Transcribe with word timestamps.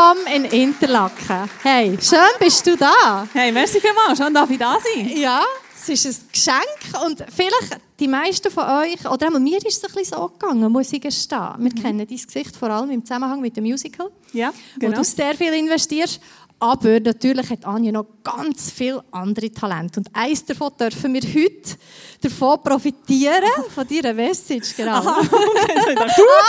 Willkommen 0.00 0.26
in 0.28 0.44
Interlaken. 0.46 1.50
Hey, 1.62 1.98
schön 2.00 2.18
bist 2.38 2.66
du 2.66 2.74
da. 2.74 3.28
Hey, 3.34 3.52
merci 3.52 3.80
vielmals, 3.80 4.16
schön 4.16 4.32
darf 4.32 4.48
ich 4.48 4.58
da 4.58 4.78
sein. 4.82 5.10
Ja, 5.14 5.42
es 5.76 5.90
ist 5.90 6.06
ein 6.06 6.28
Geschenk 6.32 7.04
und 7.04 7.22
vielleicht 7.30 7.78
die 7.98 8.08
meisten 8.08 8.50
von 8.50 8.64
euch, 8.64 9.06
oder 9.06 9.26
einmal 9.26 9.42
mir 9.42 9.58
ist 9.58 9.66
es 9.66 9.84
ein 9.84 9.92
bisschen 9.92 10.16
so 10.16 10.28
gegangen, 10.28 10.72
muss 10.72 10.90
ich 10.94 11.02
gestehen. 11.02 11.54
Wir 11.58 11.70
mhm. 11.70 11.74
kennen 11.74 11.98
dein 11.98 12.06
Gesicht 12.06 12.56
vor 12.56 12.70
allem 12.70 12.90
im 12.90 13.04
Zusammenhang 13.04 13.42
mit 13.42 13.54
dem 13.58 13.64
Musical, 13.64 14.10
ja, 14.32 14.54
genau. 14.78 14.92
wo 14.92 14.96
du 15.00 15.04
sehr 15.04 15.34
viel 15.34 15.52
investierst. 15.52 16.18
Aber 16.62 17.00
natürlich 17.00 17.48
hat 17.48 17.64
Anja 17.64 17.90
noch 17.90 18.06
ganz 18.22 18.70
viele 18.70 19.02
andere 19.10 19.50
Talente. 19.50 20.00
Und 20.00 20.14
eins 20.14 20.44
davon 20.44 20.70
dürfen 20.78 21.14
wir 21.14 21.22
heute 21.22 21.78
davon 22.20 22.62
profitieren, 22.62 23.64
von 23.74 23.88
deiner 23.88 24.12
Message. 24.12 24.76
Genau. 24.76 24.92
Aha, 24.92 25.20
okay, 25.22 25.74
ah, 25.96 26.04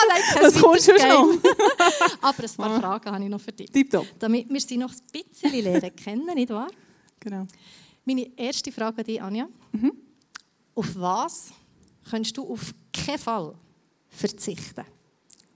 nein, 0.10 0.42
das 0.42 0.62
kommt 0.62 0.82
schon 0.82 0.96
noch. 0.96 1.34
Aber 2.22 2.44
ein 2.44 2.56
paar 2.58 2.80
Fragen 2.82 3.12
habe 3.12 3.24
ich 3.24 3.30
noch 3.30 3.40
für 3.40 3.54
dich. 3.54 3.72
Tipptopp. 3.72 4.06
Damit 4.20 4.50
wir 4.50 4.60
sie 4.60 4.76
noch 4.76 4.92
ein 4.92 5.24
bisschen 5.24 5.64
lernen 5.64 5.96
kennen, 5.96 6.36
nicht 6.36 6.50
wahr? 6.50 6.70
Genau. 7.22 7.48
Meine 8.04 8.38
erste 8.38 8.70
Frage 8.70 8.98
an 8.98 9.04
dich, 9.06 9.22
Anja. 9.22 9.48
Mhm. 9.72 9.94
Auf 10.76 10.88
was 10.96 11.52
kannst 12.10 12.36
du 12.36 12.52
auf 12.52 12.74
keinen 12.92 13.18
Fall 13.18 13.56
verzichten? 14.10 14.84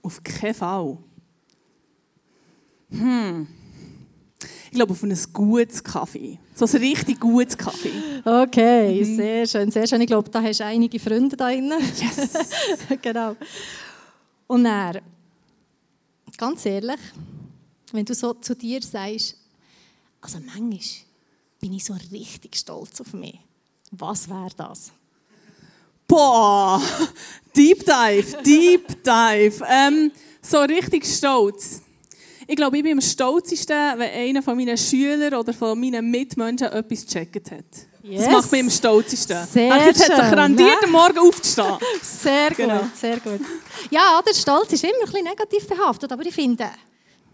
Auf 0.00 0.22
keinen 0.22 0.54
Fall? 0.54 0.96
Hm. 2.90 3.46
Ich 4.70 4.72
glaube, 4.72 4.92
auf 4.92 5.02
ein 5.02 5.16
gutes 5.32 5.82
Kaffee. 5.82 6.38
So 6.54 6.66
ein 6.66 6.76
richtig 6.76 7.20
gutes 7.20 7.56
Kaffee. 7.56 7.92
Okay, 8.24 9.04
mhm. 9.04 9.16
sehr 9.16 9.46
schön, 9.46 9.70
sehr 9.70 9.86
schön. 9.86 10.00
Ich 10.00 10.06
glaube, 10.06 10.28
da 10.30 10.42
hast 10.42 10.60
du 10.60 10.64
einige 10.64 10.98
Freunde 10.98 11.36
da 11.36 11.48
drin. 11.48 11.72
Yes! 11.98 12.32
genau. 13.02 13.36
Und 14.46 14.64
dann, 14.64 15.00
ganz 16.36 16.66
ehrlich, 16.66 17.00
wenn 17.92 18.04
du 18.04 18.14
so 18.14 18.34
zu 18.34 18.54
dir 18.54 18.82
sagst, 18.82 19.36
also 20.20 20.38
manchmal 20.44 20.80
bin 21.60 21.72
ich 21.72 21.84
so 21.84 21.94
richtig 22.12 22.56
stolz 22.56 23.00
auf 23.00 23.12
mich. 23.12 23.38
Was 23.92 24.28
wäre 24.28 24.50
das? 24.56 24.92
Boah, 26.06 26.80
Deep 27.56 27.84
Dive, 27.84 28.42
Deep 28.42 29.02
Dive. 29.02 29.64
Ähm, 29.68 30.12
so 30.40 30.58
richtig 30.60 31.06
stolz. 31.06 31.82
Ich 32.46 32.56
glaube, 32.56 32.76
ich 32.76 32.82
bin 32.82 32.92
am 32.92 33.00
stolzesten, 33.00 33.98
wenn 33.98 34.10
einer 34.10 34.42
von 34.42 34.56
meinen 34.56 34.78
Schülern 34.78 35.34
oder 35.34 35.52
von 35.52 35.78
meinen 35.78 36.10
Mitmenschen 36.10 36.68
etwas 36.68 37.04
gecheckt 37.04 37.50
hat. 37.50 37.64
Yes. 38.02 38.24
Das 38.24 38.32
macht 38.32 38.52
mich 38.52 38.60
am 38.60 38.70
stolzesten. 38.70 39.46
Sehr 39.46 39.72
Ach, 39.72 39.84
jetzt 39.84 40.08
hat 40.08 40.28
sich 40.28 40.38
rendiert, 40.38 40.84
am 40.84 40.92
Morgen 40.92 41.18
aufzustehen. 41.18 41.76
Sehr 42.02 42.50
genau. 42.50 42.78
gut, 42.78 42.96
sehr 42.96 43.18
gut. 43.18 43.40
Ja, 43.90 44.22
der 44.24 44.32
Stolz 44.32 44.72
ist 44.72 44.84
immer 44.84 44.92
ein 44.94 45.06
bisschen 45.06 45.24
negativ 45.24 45.66
behaftet, 45.66 46.12
aber 46.12 46.24
ich 46.24 46.32
finde, 46.32 46.70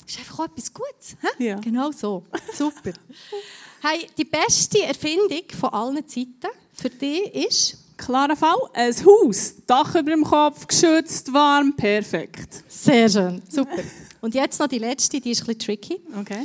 es 0.07 0.15
ist 0.15 0.21
einfach 0.21 0.39
auch 0.39 0.45
etwas 0.47 0.73
Gutes. 0.73 1.17
Ja. 1.39 1.57
Genau 1.57 1.91
so. 1.93 2.25
Super. 2.57 2.93
hey, 3.83 4.07
die 4.17 4.25
beste 4.25 4.83
Erfindung 4.83 5.43
von 5.61 5.71
allen 5.71 6.09
Zeiten 6.09 6.49
für 6.73 6.89
dich 6.89 7.35
ist? 7.35 7.77
Klarer 8.05 8.35
Fall. 8.35 8.57
Ein 8.73 8.93
Haus, 9.07 9.55
Dach 9.65 9.95
über 9.95 10.11
dem 10.11 10.25
Kopf, 10.25 10.67
geschützt, 10.67 11.33
warm, 11.33 11.77
perfekt. 11.77 12.65
Sehr 12.67 13.09
schön, 13.09 13.41
super. 13.49 13.83
Und 14.21 14.35
jetzt 14.35 14.59
noch 14.59 14.67
die 14.67 14.79
letzte, 14.79 15.21
die 15.21 15.31
ist 15.31 15.43
ein 15.43 15.47
bisschen 15.47 15.61
tricky. 15.61 16.01
Okay. 16.19 16.45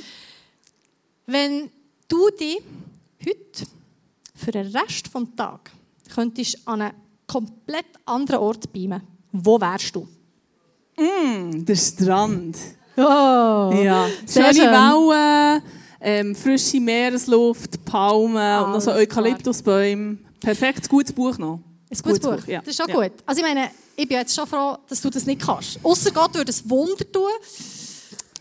Wenn 1.25 1.71
du 2.07 2.29
dich 2.29 2.59
heute 3.25 3.65
für 4.35 4.51
den 4.51 4.67
Rest 4.67 5.07
des 5.07 5.23
Tages 5.35 5.73
könntest 6.13 6.59
an 6.65 6.81
einen 6.81 6.93
komplett 7.25 7.87
anderen 8.05 8.41
Ort 8.41 8.71
beamen, 8.71 9.01
wo 9.31 9.59
wärst 9.59 9.95
du? 9.95 10.07
Mm, 10.95 11.65
der 11.65 11.75
Strand. 11.75 12.55
Oh, 12.95 13.01
ja. 13.01 14.07
Schöne 14.31 14.53
schön. 14.53 14.71
Wellen, 14.71 15.63
ähm, 16.01 16.35
frische 16.35 16.79
Meeresluft, 16.79 17.83
Palmen 17.83 18.37
Alles 18.37 18.65
und 18.65 18.71
noch 18.73 18.81
so 18.81 18.91
Eukalyptusbäume. 18.91 20.26
Perfekt, 20.39 20.89
gutes 20.89 21.13
Buch 21.13 21.37
noch. 21.37 21.59
Ein 21.89 21.97
gutes, 22.03 22.19
Buch. 22.19 22.35
Buch. 22.35 22.47
Ja. 22.47 22.59
Das 22.59 22.69
ist 22.69 22.77
schon 22.77 22.89
ja. 22.89 22.95
gut. 22.95 23.11
Also 23.25 23.41
ich 23.41 23.47
meine, 23.47 23.71
ich 23.95 24.07
bin 24.07 24.17
jetzt 24.17 24.35
schon 24.35 24.47
froh, 24.47 24.77
dass 24.87 25.01
du 25.01 25.09
das 25.09 25.25
nicht 25.25 25.41
kannst. 25.41 25.79
Außer 25.83 26.11
Gott 26.11 26.33
würde 26.35 26.51
es 26.51 26.69
Wunder 26.69 27.11
tun. 27.11 27.29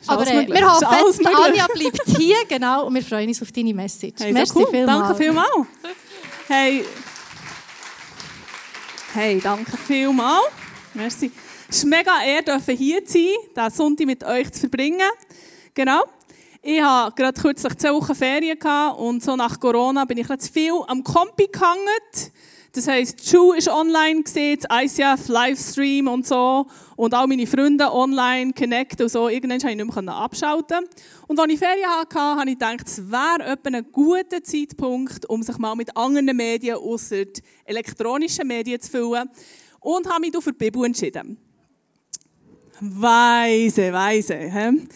Aber 0.08 0.26
äh, 0.26 0.46
wir 0.46 0.72
hoffen, 0.72 0.86
jetzt, 1.06 1.26
Anja 1.26 1.66
bleibt 1.66 2.02
hier, 2.16 2.36
genau, 2.48 2.86
und 2.86 2.94
wir 2.94 3.02
freuen 3.02 3.28
uns 3.28 3.42
auf 3.42 3.50
deine 3.50 3.74
Message. 3.74 4.14
Hey, 4.18 4.32
Merci 4.32 4.52
cool. 4.56 4.66
vielmals. 4.70 5.00
Danke 5.00 5.14
vielmals. 5.16 5.66
Hey. 6.48 6.84
Hey, 9.12 9.40
danke 9.40 9.76
vielmals. 9.76 10.46
Merci. 10.94 11.32
Es 11.68 11.78
ist 11.78 11.84
mega 11.84 12.22
ehr, 12.22 12.42
hier 12.66 13.04
zu 13.04 13.12
sein, 13.12 13.26
diesen 13.56 13.70
Sonntag 13.70 14.06
mit 14.06 14.22
euch 14.22 14.52
zu 14.52 14.60
verbringen. 14.60 15.10
Genau. 15.74 16.04
Ich 16.68 16.82
hatte 16.82 17.14
gerade 17.14 17.40
kürzlich 17.40 17.76
zwei 17.76 17.92
Wochen 17.92 18.16
Ferien 18.16 18.58
und 18.98 19.22
so 19.22 19.36
nach 19.36 19.60
Corona 19.60 20.04
bin 20.04 20.18
ich 20.18 20.28
jetzt 20.28 20.52
viel 20.52 20.72
am 20.88 21.04
Kompi 21.04 21.46
gehangen. 21.46 21.86
Das 22.72 22.88
heisst, 22.88 23.24
die 23.24 23.30
Schule 23.30 23.58
ist 23.58 23.68
online 23.68 24.24
gesehen, 24.24 24.58
ICF 24.68 25.28
Livestream 25.28 26.08
und 26.08 26.26
so. 26.26 26.66
Und 26.96 27.14
auch 27.14 27.28
meine 27.28 27.46
Freunde 27.46 27.92
online, 27.92 28.52
connect 28.52 29.00
und 29.00 29.10
so. 29.10 29.28
Irgendwann 29.28 29.60
konnte 29.60 29.76
ich 29.76 29.84
nicht 29.84 30.02
mehr 30.02 30.14
abschalten. 30.16 30.88
Und 31.28 31.38
als 31.38 31.52
ich 31.52 31.58
Ferien 31.60 31.88
hatte, 31.88 32.18
habe 32.18 32.50
ich 32.50 32.58
gedacht, 32.58 32.84
es 32.84 33.12
wäre 33.12 33.56
ein 33.62 33.86
guter 33.92 34.42
Zeitpunkt, 34.42 35.24
um 35.26 35.44
sich 35.44 35.58
mal 35.58 35.76
mit 35.76 35.96
anderen 35.96 36.36
Medien 36.36 36.78
außer 36.78 37.26
elektronischen 37.64 38.48
Medien 38.48 38.80
zu 38.80 38.90
füllen. 38.90 39.30
Und 39.78 40.08
habe 40.08 40.22
mich 40.22 40.34
für 40.42 40.50
die 40.50 40.58
Bibel 40.58 40.84
entschieden. 40.84 41.38
Weise, 42.80 43.92
weise. 43.92 44.36
He? 44.36 44.88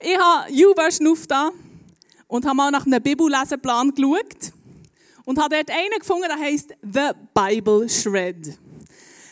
Ich 0.00 0.16
habe 0.16 0.52
YouVersion 0.52 1.08
aufgetan 1.08 1.50
und 2.28 2.46
habe 2.46 2.56
mal 2.56 2.70
nach 2.70 2.86
einem 2.86 3.02
Bibelleseplan 3.02 3.92
geschaut 3.92 4.52
und 5.24 5.42
habe 5.42 5.56
dort 5.56 5.70
einen 5.72 5.98
gefunden, 5.98 6.28
der 6.28 6.38
heißt 6.38 6.74
The 6.82 7.10
Bible 7.34 7.88
Shred. 7.88 8.56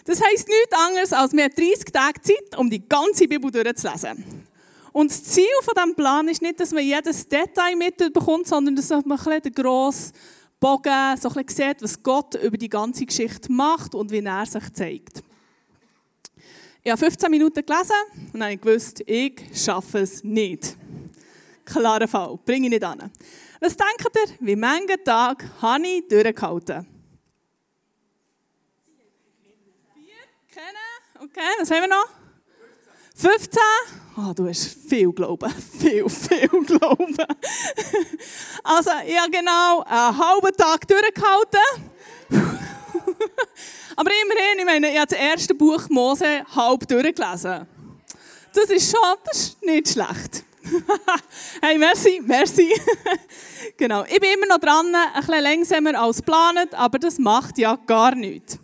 Das 0.07 0.21
heisst 0.21 0.49
nichts 0.49 0.73
anderes, 0.73 1.13
als 1.13 1.33
wir 1.33 1.49
30 1.49 1.85
Tage 1.93 2.21
Zeit, 2.21 2.59
um 2.59 2.69
die 2.69 2.87
ganze 2.89 3.29
Bibel 3.29 3.49
durchzulesen. 3.49 4.45
Und 4.93 5.11
das 5.13 5.23
Ziel 5.23 5.45
von 5.63 5.75
diesem 5.77 5.95
Plan 5.95 6.27
ist 6.27 6.43
nicht, 6.43 6.59
dass 6.59 6.73
man 6.73 6.83
jedes 6.83 7.29
Detail 7.29 7.77
mitbekommt, 7.77 8.49
sondern 8.49 8.75
dass 8.75 8.91
man 8.91 9.21
ein 9.21 9.43
den 9.43 9.53
grossen 9.53 10.15
Bogen 10.59 11.17
so 11.21 11.29
ein 11.29 11.45
bisschen 11.45 11.69
sieht, 11.69 11.83
was 11.83 12.03
Gott 12.03 12.35
über 12.43 12.57
die 12.57 12.69
ganze 12.69 13.07
Geschichte 13.07 13.53
macht 13.53 13.95
und 13.95 14.11
wie 14.11 14.25
er 14.25 14.47
sich 14.47 14.73
zeigt. 14.73 15.23
Ich 16.87 16.93
habe 16.93 17.01
15 17.01 17.29
Minuten 17.33 17.67
gelesen 17.67 18.31
und 18.33 18.45
habe 18.45 18.57
gewusst, 18.57 19.03
ich 19.07 19.43
schaffe 19.53 19.99
es 19.99 20.23
nicht. 20.23 20.77
Klarer 21.65 22.07
Fall, 22.07 22.39
bringe 22.45 22.67
ich 22.67 22.71
nicht 22.71 22.85
an. 22.85 23.11
Was 23.59 23.77
denkt 23.77 24.07
ihr, 24.15 24.37
wie 24.39 24.55
manchen 24.55 25.03
Tag 25.05 25.45
habe 25.61 25.85
ich 25.85 26.07
durchgehalten? 26.07 26.87
Vier? 29.95 30.15
Kennen? 30.55 31.25
Okay, 31.29 31.41
was 31.59 31.69
haben 31.73 31.81
wir 31.81 31.89
noch? 31.89 32.09
15? 33.17 33.61
Oh, 34.19 34.33
du 34.33 34.47
hast 34.47 34.89
viel 34.89 35.11
Glauben. 35.11 35.51
Viel, 35.81 36.09
viel 36.09 36.49
Glauben. 36.67 37.17
Also, 38.63 38.91
ich 39.05 39.19
habe 39.19 39.31
genau 39.33 39.83
einen 39.83 40.19
halben 40.19 40.57
Tag 40.57 40.87
durchgehalten. 40.87 41.59
Aber 43.97 44.11
immerhin, 44.23 44.59
ich 44.59 44.65
meine, 44.65 44.91
ich 44.93 44.99
habe 44.99 45.07
das 45.07 45.19
erste 45.19 45.55
Buch 45.55 45.89
Mose 45.89 46.45
halb 46.55 46.87
durchgelesen. 46.87 47.67
Das 48.53 48.71
ist 48.71 48.91
schon, 48.91 49.17
das 49.25 49.39
ist 49.39 49.63
nicht 49.63 49.89
schlecht. 49.89 50.45
hey, 51.63 51.79
merci, 51.79 52.21
merci. 52.25 52.73
genau. 53.77 54.05
Ich 54.05 54.21
bin 54.21 54.31
immer 54.35 54.47
noch 54.47 54.59
dran, 54.59 54.95
ein 54.95 55.21
bisschen 55.21 55.43
langsamer 55.43 56.01
als 56.01 56.19
geplant, 56.19 56.75
aber 56.75 56.99
das 56.99 57.19
macht 57.19 57.57
ja 57.59 57.79
gar 57.87 58.15
nichts. 58.15 58.59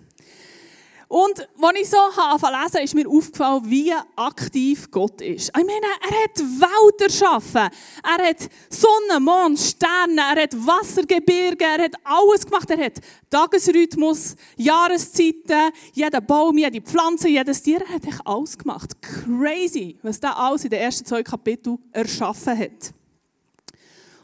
Und 1.13 1.47
als 1.61 1.79
ich 1.79 1.91
so 1.91 1.99
angefangen 1.99 2.63
lesen, 2.63 2.85
ist 2.85 2.95
mir 2.95 3.07
aufgefallen, 3.07 3.63
wie 3.67 3.93
aktiv 4.17 4.91
Gott 4.91 5.21
ist. 5.21 5.49
Ich 5.49 5.53
meine, 5.55 5.87
er 6.01 6.25
hat 6.25 6.39
Welt 6.39 7.01
erschaffen. 7.03 7.69
Er 8.03 8.29
hat 8.29 8.49
Sonne, 8.71 9.21
Mond, 9.21 9.59
Sterne, 9.59 10.23
er 10.35 10.45
hat 10.45 10.55
Wassergebirge, 10.55 11.67
er 11.67 11.85
hat 11.85 11.97
alles 12.03 12.47
gemacht. 12.47 12.71
Er 12.71 12.87
hat 12.87 12.95
Tagesrhythmus, 13.29 14.37
Jahreszeiten, 14.57 15.73
jeden 15.93 16.27
Baum, 16.27 16.57
jede 16.57 16.81
Pflanze, 16.81 17.29
jedes 17.29 17.61
Tier. 17.61 17.83
Er 17.83 17.95
hat 17.97 18.07
echt 18.07 18.27
alles 18.27 18.57
gemacht. 18.57 18.97
Crazy, 19.03 19.99
was 20.01 20.19
da 20.19 20.33
alles 20.33 20.65
in 20.65 20.71
den 20.71 20.81
ersten 20.81 21.05
zwei 21.05 21.23
Kapiteln 21.23 21.77
erschaffen 21.93 22.59
hat. 22.59 22.95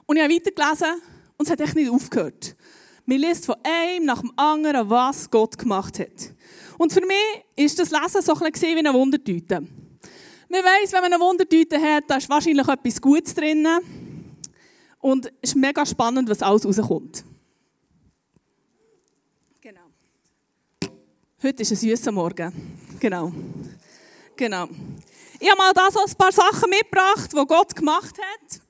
Und 0.07 0.17
ich 0.17 0.23
habe 0.23 0.33
weitergelesen 0.33 1.03
und 1.37 1.45
es 1.45 1.53
hat 1.53 1.61
echt 1.61 1.75
nicht 1.75 1.91
aufgehört. 1.91 2.57
Man 3.05 3.19
liest 3.19 3.45
von 3.45 3.57
einem 3.63 4.07
nach 4.07 4.23
dem 4.23 4.33
anderen, 4.37 4.89
was 4.89 5.31
Gott 5.31 5.59
gemacht 5.59 5.99
hat. 5.99 6.38
Und 6.79 6.93
für 6.93 7.05
mich 7.05 7.45
ist 7.57 7.79
das 7.79 7.91
Lesen 7.91 8.23
so 8.23 8.35
ein 8.35 8.53
bisschen 8.53 8.75
wie 8.75 8.79
eine 8.79 8.95
Wundertüte. 8.95 9.61
Man 10.49 10.65
weiss, 10.65 10.93
wenn 10.93 11.03
man 11.03 11.13
eine 11.13 11.23
Wundertüte 11.23 11.79
hat, 11.79 12.05
da 12.07 12.17
ist 12.17 12.31
wahrscheinlich 12.31 12.67
etwas 12.67 13.01
Gutes 13.01 13.35
drin. 13.35 13.67
Und 15.01 15.27
es 15.43 15.51
ist 15.51 15.57
mega 15.57 15.85
spannend, 15.85 16.31
was 16.31 16.41
alles 16.41 16.65
rauskommt. 16.65 17.25
Genau. 19.61 19.81
Heute 21.43 21.63
ist 21.63 21.73
ein 21.73 21.77
süßer 21.77 22.13
Morgen. 22.13 22.53
Genau. 22.99 23.33
Genau. 24.37 24.69
Ich 25.41 25.51
habe 25.51 25.59
mal 25.59 25.73
da 25.73 25.91
so 25.91 26.01
ein 26.01 26.15
paar 26.15 26.33
Sachen 26.33 26.71
mitgebracht, 26.71 27.33
die 27.33 27.47
Gott 27.47 27.75
gemacht 27.75 28.17
hat. 28.19 28.61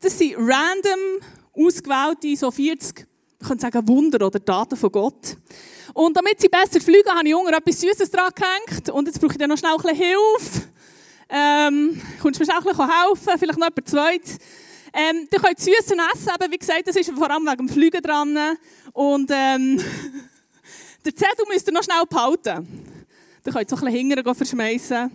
Das 0.00 0.18
sind 0.18 0.34
random 0.36 1.20
ausgewählte, 1.52 2.36
so 2.36 2.50
40, 2.50 3.06
ich 3.42 3.48
könnte 3.48 3.62
sagen 3.62 3.88
Wunder 3.88 4.24
oder 4.24 4.38
Daten 4.38 4.76
von 4.76 4.92
Gott. 4.92 5.36
Und 5.94 6.16
damit 6.16 6.40
sie 6.40 6.48
besser 6.48 6.80
fliegen, 6.80 7.10
habe 7.10 7.26
ich 7.26 7.34
unten 7.34 7.52
etwas 7.52 7.80
Süßes 7.80 8.10
dran 8.10 8.30
gehängt. 8.34 8.88
Und 8.90 9.08
jetzt 9.08 9.20
brauche 9.20 9.32
ich 9.32 9.38
dann 9.38 9.50
noch 9.50 9.58
schnell 9.58 9.72
ein 9.72 9.82
bisschen 9.82 9.96
Hilfe. 9.96 10.68
Ähm, 11.28 12.00
kommst 12.20 12.38
du 12.38 12.44
mir 12.44 12.46
schnell 12.46 12.58
ein 12.58 12.64
bisschen 12.64 12.88
helfen? 12.88 13.38
Vielleicht 13.38 13.58
noch 13.58 13.68
jemand 13.68 13.88
zweit. 13.88 14.38
Ähm, 14.94 15.28
ihr 15.30 15.40
könnt 15.40 15.58
Süßes 15.58 15.90
essen, 15.90 16.30
aber 16.32 16.50
wie 16.52 16.58
gesagt, 16.58 16.86
das 16.86 16.94
ist 16.94 17.10
vor 17.10 17.30
allem 17.30 17.44
wegen 17.44 17.66
dem 17.66 17.68
Fliegen 17.68 18.00
dran. 18.00 18.38
Und 18.92 19.30
ähm, 19.34 19.78
der 21.04 21.16
Zettel 21.16 21.44
müsst 21.48 21.66
ihr 21.66 21.72
noch 21.72 21.82
schnell 21.82 22.04
behalten. 22.08 22.68
Ihr 23.44 23.52
könnt 23.52 23.68
so 23.68 23.74
ein 23.76 23.84
bisschen 23.84 24.08
hinterher 24.08 24.34
verschmeißen. 24.36 25.10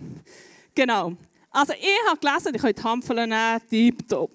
Genau. 0.74 1.14
Also 1.50 1.72
ich 1.72 2.10
habe 2.10 2.20
gelesen, 2.20 2.52
ihr 2.52 2.60
könnt 2.60 2.84
Hampfeln 2.84 3.30
nehmen, 3.30 3.60
tipptopp. 3.70 4.32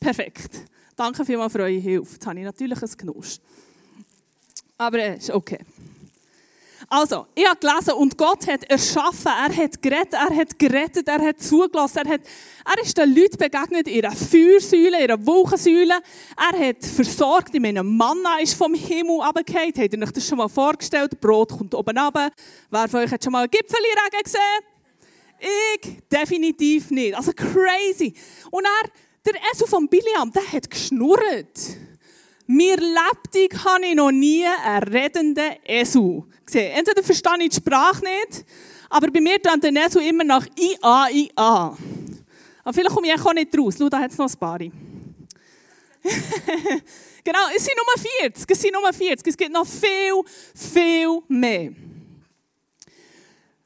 Perfekt. 0.00 0.71
Danke 0.96 1.24
vielmals 1.24 1.52
für 1.52 1.60
eure 1.60 1.70
Hilfe. 1.70 2.12
Jetzt 2.12 2.26
habe 2.26 2.38
ich 2.38 2.44
natürlich 2.44 2.82
ein 2.82 2.90
Genuss. 2.96 3.40
Aber 4.78 4.98
es 4.98 5.24
ist 5.24 5.30
okay. 5.30 5.58
Also, 6.88 7.26
ich 7.34 7.48
habe 7.48 7.58
gelesen, 7.58 7.94
und 7.94 8.18
Gott 8.18 8.46
hat 8.46 8.64
erschaffen, 8.64 9.32
er 9.32 9.56
hat 9.56 9.80
gerettet, 9.80 10.12
er 10.12 10.36
hat 10.36 10.58
gerettet, 10.58 11.08
er 11.08 11.20
hat 11.20 11.40
zugelassen, 11.40 12.00
er, 12.04 12.12
hat, 12.12 12.20
er 12.66 12.82
ist 12.82 12.98
den 12.98 13.14
Leuten 13.14 13.38
begegnet 13.38 13.88
in 13.88 14.04
einer 14.04 14.14
Feuersäule, 14.14 14.98
einer 14.98 15.26
Wolkensäule. 15.26 16.00
Er 16.36 16.68
hat 16.68 16.84
versorgt, 16.84 17.54
in 17.54 17.62
meinem 17.62 17.96
Manna 17.96 18.40
ist 18.40 18.54
vom 18.54 18.74
Himmel 18.74 19.22
runtergefallen. 19.22 19.72
Habt 19.74 19.94
ihr 19.94 20.02
euch 20.02 20.12
das 20.12 20.28
schon 20.28 20.36
mal 20.36 20.48
vorgestellt? 20.48 21.18
Brot 21.18 21.50
kommt 21.56 21.74
oben 21.74 21.96
runter. 21.96 22.30
Wer 22.70 22.88
von 22.88 23.00
euch 23.00 23.10
hat 23.10 23.24
schon 23.24 23.32
mal 23.32 23.44
einen 23.44 23.50
Gipfelregen 23.50 24.22
gesehen? 24.22 24.40
Ich 25.40 25.98
definitiv 26.10 26.90
nicht. 26.90 27.16
Also 27.16 27.32
crazy. 27.32 28.12
Und 28.50 28.64
er, 28.64 28.90
der 29.24 29.34
Esel 29.52 29.66
von 29.66 29.88
Biliam, 29.88 30.32
der 30.32 30.52
hat 30.52 30.70
geschnurrt. 30.70 31.76
Mir 32.46 32.76
lebendig 32.76 33.64
habe 33.64 33.86
ich 33.86 33.94
noch 33.94 34.10
nie 34.10 34.44
einen 34.44 34.82
redenden 34.82 35.56
Esel 35.64 36.24
gesehen. 36.44 36.76
Entweder 36.76 37.02
verstehe 37.02 37.38
ich 37.40 37.50
die 37.50 37.56
Sprache 37.56 38.02
nicht, 38.02 38.44
aber 38.90 39.10
bei 39.10 39.20
mir 39.20 39.40
tut 39.40 39.62
der 39.62 39.72
Esel 39.72 40.02
immer 40.02 40.24
nach 40.24 40.46
IA, 40.58 41.08
IA. 41.10 41.78
Aber 42.64 42.72
vielleicht 42.72 42.94
komme 42.94 43.08
ich 43.08 43.20
auch 43.20 43.32
nicht 43.32 43.56
raus. 43.56 43.76
Schau, 43.78 43.88
da 43.88 44.00
hat 44.00 44.10
es 44.10 44.18
noch 44.18 44.28
ein 44.28 44.38
paar. 44.38 44.58
genau, 47.24 47.38
es 47.56 47.64
sind 47.64 47.76
nur 47.76 47.86
40. 48.20 48.50
Es 48.50 48.60
sind 48.60 48.72
nur 48.72 48.92
40. 48.92 49.26
Es 49.26 49.36
gibt 49.36 49.52
noch 49.52 49.66
viel, 49.66 50.22
viel 50.54 51.20
mehr. 51.28 51.72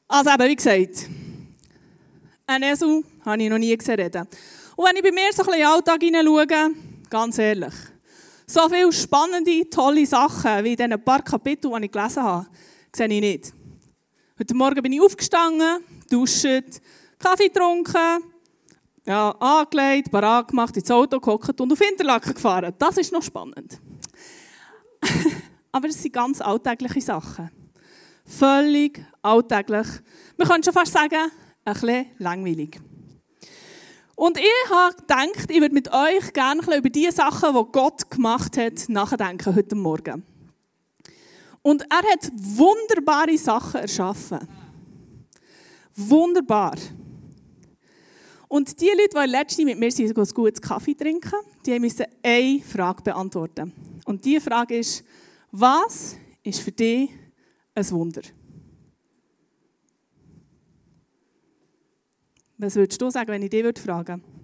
Also 0.08 0.30
eben, 0.30 0.48
wie 0.48 0.56
gesagt, 0.56 1.08
ein 2.46 2.62
Esel 2.62 3.02
habe 3.24 3.42
ich 3.42 3.50
noch 3.50 3.58
nie 3.58 3.76
gesehen 3.76 3.98
reden. 3.98 4.28
Und 4.76 4.84
wenn 4.84 4.96
ich 4.96 5.02
bei 5.02 5.10
mir 5.10 5.32
so 5.32 5.42
ein 5.42 5.46
bisschen 5.46 5.54
in 5.54 5.60
den 5.60 5.68
Alltag 5.68 6.02
hineinschaue, 6.02 6.46
ganz 7.08 7.38
ehrlich, 7.38 7.74
so 8.46 8.68
viele 8.68 8.92
spannende, 8.92 9.70
tolle 9.70 10.04
Sachen, 10.04 10.64
wie 10.64 10.72
in 10.72 10.76
diesen 10.76 11.02
paar 11.02 11.22
Kapiteln, 11.22 11.74
die 11.80 11.86
ich 11.86 11.92
gelesen 11.92 12.22
habe, 12.22 12.46
sehe 12.94 13.08
ich 13.08 13.20
nicht. 13.20 13.54
Heute 14.38 14.54
Morgen 14.54 14.82
bin 14.82 14.92
ich 14.92 15.00
aufgestanden, 15.00 15.82
duscht, 16.10 16.44
Kaffee 17.18 17.48
getrunken, 17.48 18.22
ja, 19.06 19.30
angelegt, 19.30 20.10
parat 20.10 20.48
gemacht, 20.48 20.76
ins 20.76 20.90
Auto 20.90 21.20
gehockt 21.20 21.58
und 21.58 21.72
auf 21.72 21.80
Interlaken 21.80 22.34
gefahren. 22.34 22.74
Das 22.78 22.98
ist 22.98 23.12
noch 23.12 23.22
spannend. 23.22 23.80
Aber 25.72 25.88
es 25.88 26.02
sind 26.02 26.12
ganz 26.12 26.42
alltägliche 26.42 27.00
Sachen. 27.00 27.50
Völlig 28.26 29.02
alltäglich. 29.22 29.86
Man 30.36 30.46
könnte 30.46 30.66
schon 30.66 30.74
fast 30.74 30.92
sagen, 30.92 31.30
ein 31.64 31.72
bisschen 31.72 32.06
langweilig. 32.18 32.78
Und 34.16 34.38
ich 34.38 34.70
habe 34.70 34.96
gedacht, 34.96 35.50
ich 35.50 35.60
würde 35.60 35.74
mit 35.74 35.92
euch 35.92 36.32
gerne 36.32 36.62
über 36.76 36.88
die 36.88 37.10
Sachen, 37.10 37.54
die 37.54 37.64
Gott 37.70 38.10
gemacht 38.10 38.56
hat, 38.56 38.88
nachdenken 38.88 39.54
heute 39.54 39.76
Morgen. 39.76 40.24
Und 41.60 41.82
er 41.82 41.98
hat 41.98 42.32
wunderbare 42.34 43.36
Sachen 43.36 43.82
erschaffen. 43.82 44.38
Wunderbar. 45.94 46.76
Und 48.48 48.80
die 48.80 48.88
Leute, 48.88 49.20
die 49.22 49.30
letztens 49.30 49.66
mit 49.66 49.78
mir 49.78 49.90
sind, 49.90 50.16
ein 50.16 50.24
gutes 50.32 50.62
Kaffee 50.62 50.94
trinken, 50.94 51.40
die 51.66 51.78
müssen 51.78 52.06
eine 52.22 52.60
Frage 52.60 53.02
beantworten. 53.02 53.70
Und 54.06 54.24
diese 54.24 54.40
Frage 54.40 54.78
ist, 54.78 55.04
was 55.50 56.16
ist 56.42 56.60
für 56.60 56.72
dich 56.72 57.10
ein 57.74 57.90
Wunder? 57.90 58.22
Was 62.58 62.74
würdest 62.74 63.00
du 63.00 63.10
sagen, 63.10 63.28
wenn 63.28 63.42
ich 63.42 63.50
dich 63.50 63.64
fragen 63.78 64.22
würde? 64.22 64.36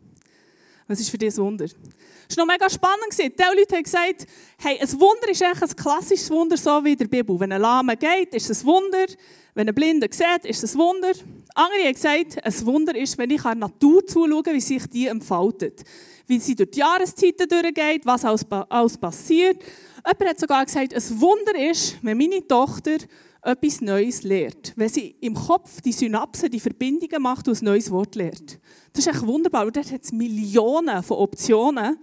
Was 0.87 1.01
ist 1.01 1.09
für 1.09 1.17
dich 1.17 1.33
ein 1.33 1.37
Wunder? 1.39 1.65
Es 1.65 2.37
war 2.37 2.45
noch 2.45 2.53
mega 2.53 2.69
spannend. 2.69 3.17
Die 3.17 3.23
Leute 3.25 3.75
haben 3.75 3.83
gesagt, 3.83 4.27
hey, 4.59 4.79
ein 4.79 4.93
Wunder 5.01 5.31
ist 5.31 5.43
eigentlich 5.43 5.71
ein 5.71 5.77
klassisches 5.77 6.31
Wunder, 6.31 6.57
so 6.57 6.85
wie 6.85 6.93
in 6.93 6.99
der 6.99 7.07
Bibel. 7.07 7.39
Wenn 7.41 7.53
ein 7.53 7.61
Lahme 7.61 7.97
geht, 7.97 8.35
ist 8.35 8.51
es 8.51 8.63
ein 8.63 8.67
Wunder. 8.67 9.07
Wenn 9.55 9.69
ein 9.69 9.75
Blinder 9.75 10.09
sieht, 10.11 10.45
ist 10.45 10.63
es 10.63 10.75
ein 10.75 10.79
Wunder. 10.79 11.13
Andere 11.55 11.85
haben 11.85 11.95
gesagt, 11.95 12.45
ein 12.45 12.67
Wunder 12.67 12.95
ist, 12.95 13.17
wenn 13.17 13.31
ich 13.31 13.43
der 13.43 13.55
Natur 13.55 14.07
zuschaue, 14.07 14.45
wie 14.53 14.61
sich 14.61 14.87
die 14.87 15.07
entfaltet. 15.07 15.83
Wie 16.27 16.39
sie 16.39 16.55
durch 16.55 16.71
die 16.71 16.81
Jahreszeiten 16.81 17.49
durchgeht, 17.49 18.05
was 18.05 18.25
alles 18.25 18.99
passiert. 18.99 19.63
Jemand 20.05 20.31
hat 20.31 20.41
sogar 20.41 20.65
gesagt, 20.67 20.95
ein 20.95 21.21
Wunder 21.21 21.71
ist, 21.71 21.97
wenn 22.03 22.19
meine 22.19 22.47
Tochter 22.47 22.97
etwas 23.43 23.81
Neues 23.81 24.23
lernt. 24.23 24.73
Wenn 24.77 24.89
sie 24.89 25.17
im 25.21 25.35
Kopf 25.35 25.81
die 25.81 25.93
Synapsen, 25.93 26.51
die 26.51 26.61
Verbindungen 26.61 27.23
macht 27.23 27.49
und 27.49 27.61
ein 27.61 27.65
neues 27.65 27.91
Wort 27.91 28.15
lernt. 28.15 28.59
Das 28.93 29.07
ist 29.07 29.15
echt 29.15 29.27
wunderbar. 29.27 29.67
Und 29.67 29.77
dort 29.77 29.91
hat 29.91 30.05
es 30.05 30.13
Millionen 30.13 31.03
von 31.03 31.19
Optionen 31.19 31.99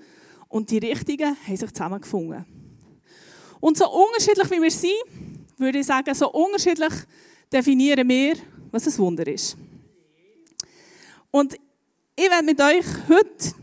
und 0.50 0.70
die 0.70 0.80
richtigen 0.80 1.38
haben 1.48 1.58
sich 1.58 1.72
zusammengefunden. 1.72 2.46
Und 3.62 3.78
so 3.78 3.90
unterschiedlich 3.90 4.52
wie 4.52 4.62
wir 4.62 4.72
sind, 4.72 4.92
würde 5.58 5.80
ich 5.80 5.86
sagen, 5.86 6.14
so 6.14 6.32
unterschiedlich 6.32 6.94
definieren 7.52 8.08
wir, 8.08 8.36
was 8.72 8.88
ein 8.88 8.98
Wunder 8.98 9.28
ist. 9.28 9.58
Und 11.32 11.56
ich 12.16 12.30
werde 12.30 12.46
mit 12.46 12.60
euch 12.60 12.86
heute 13.08 13.56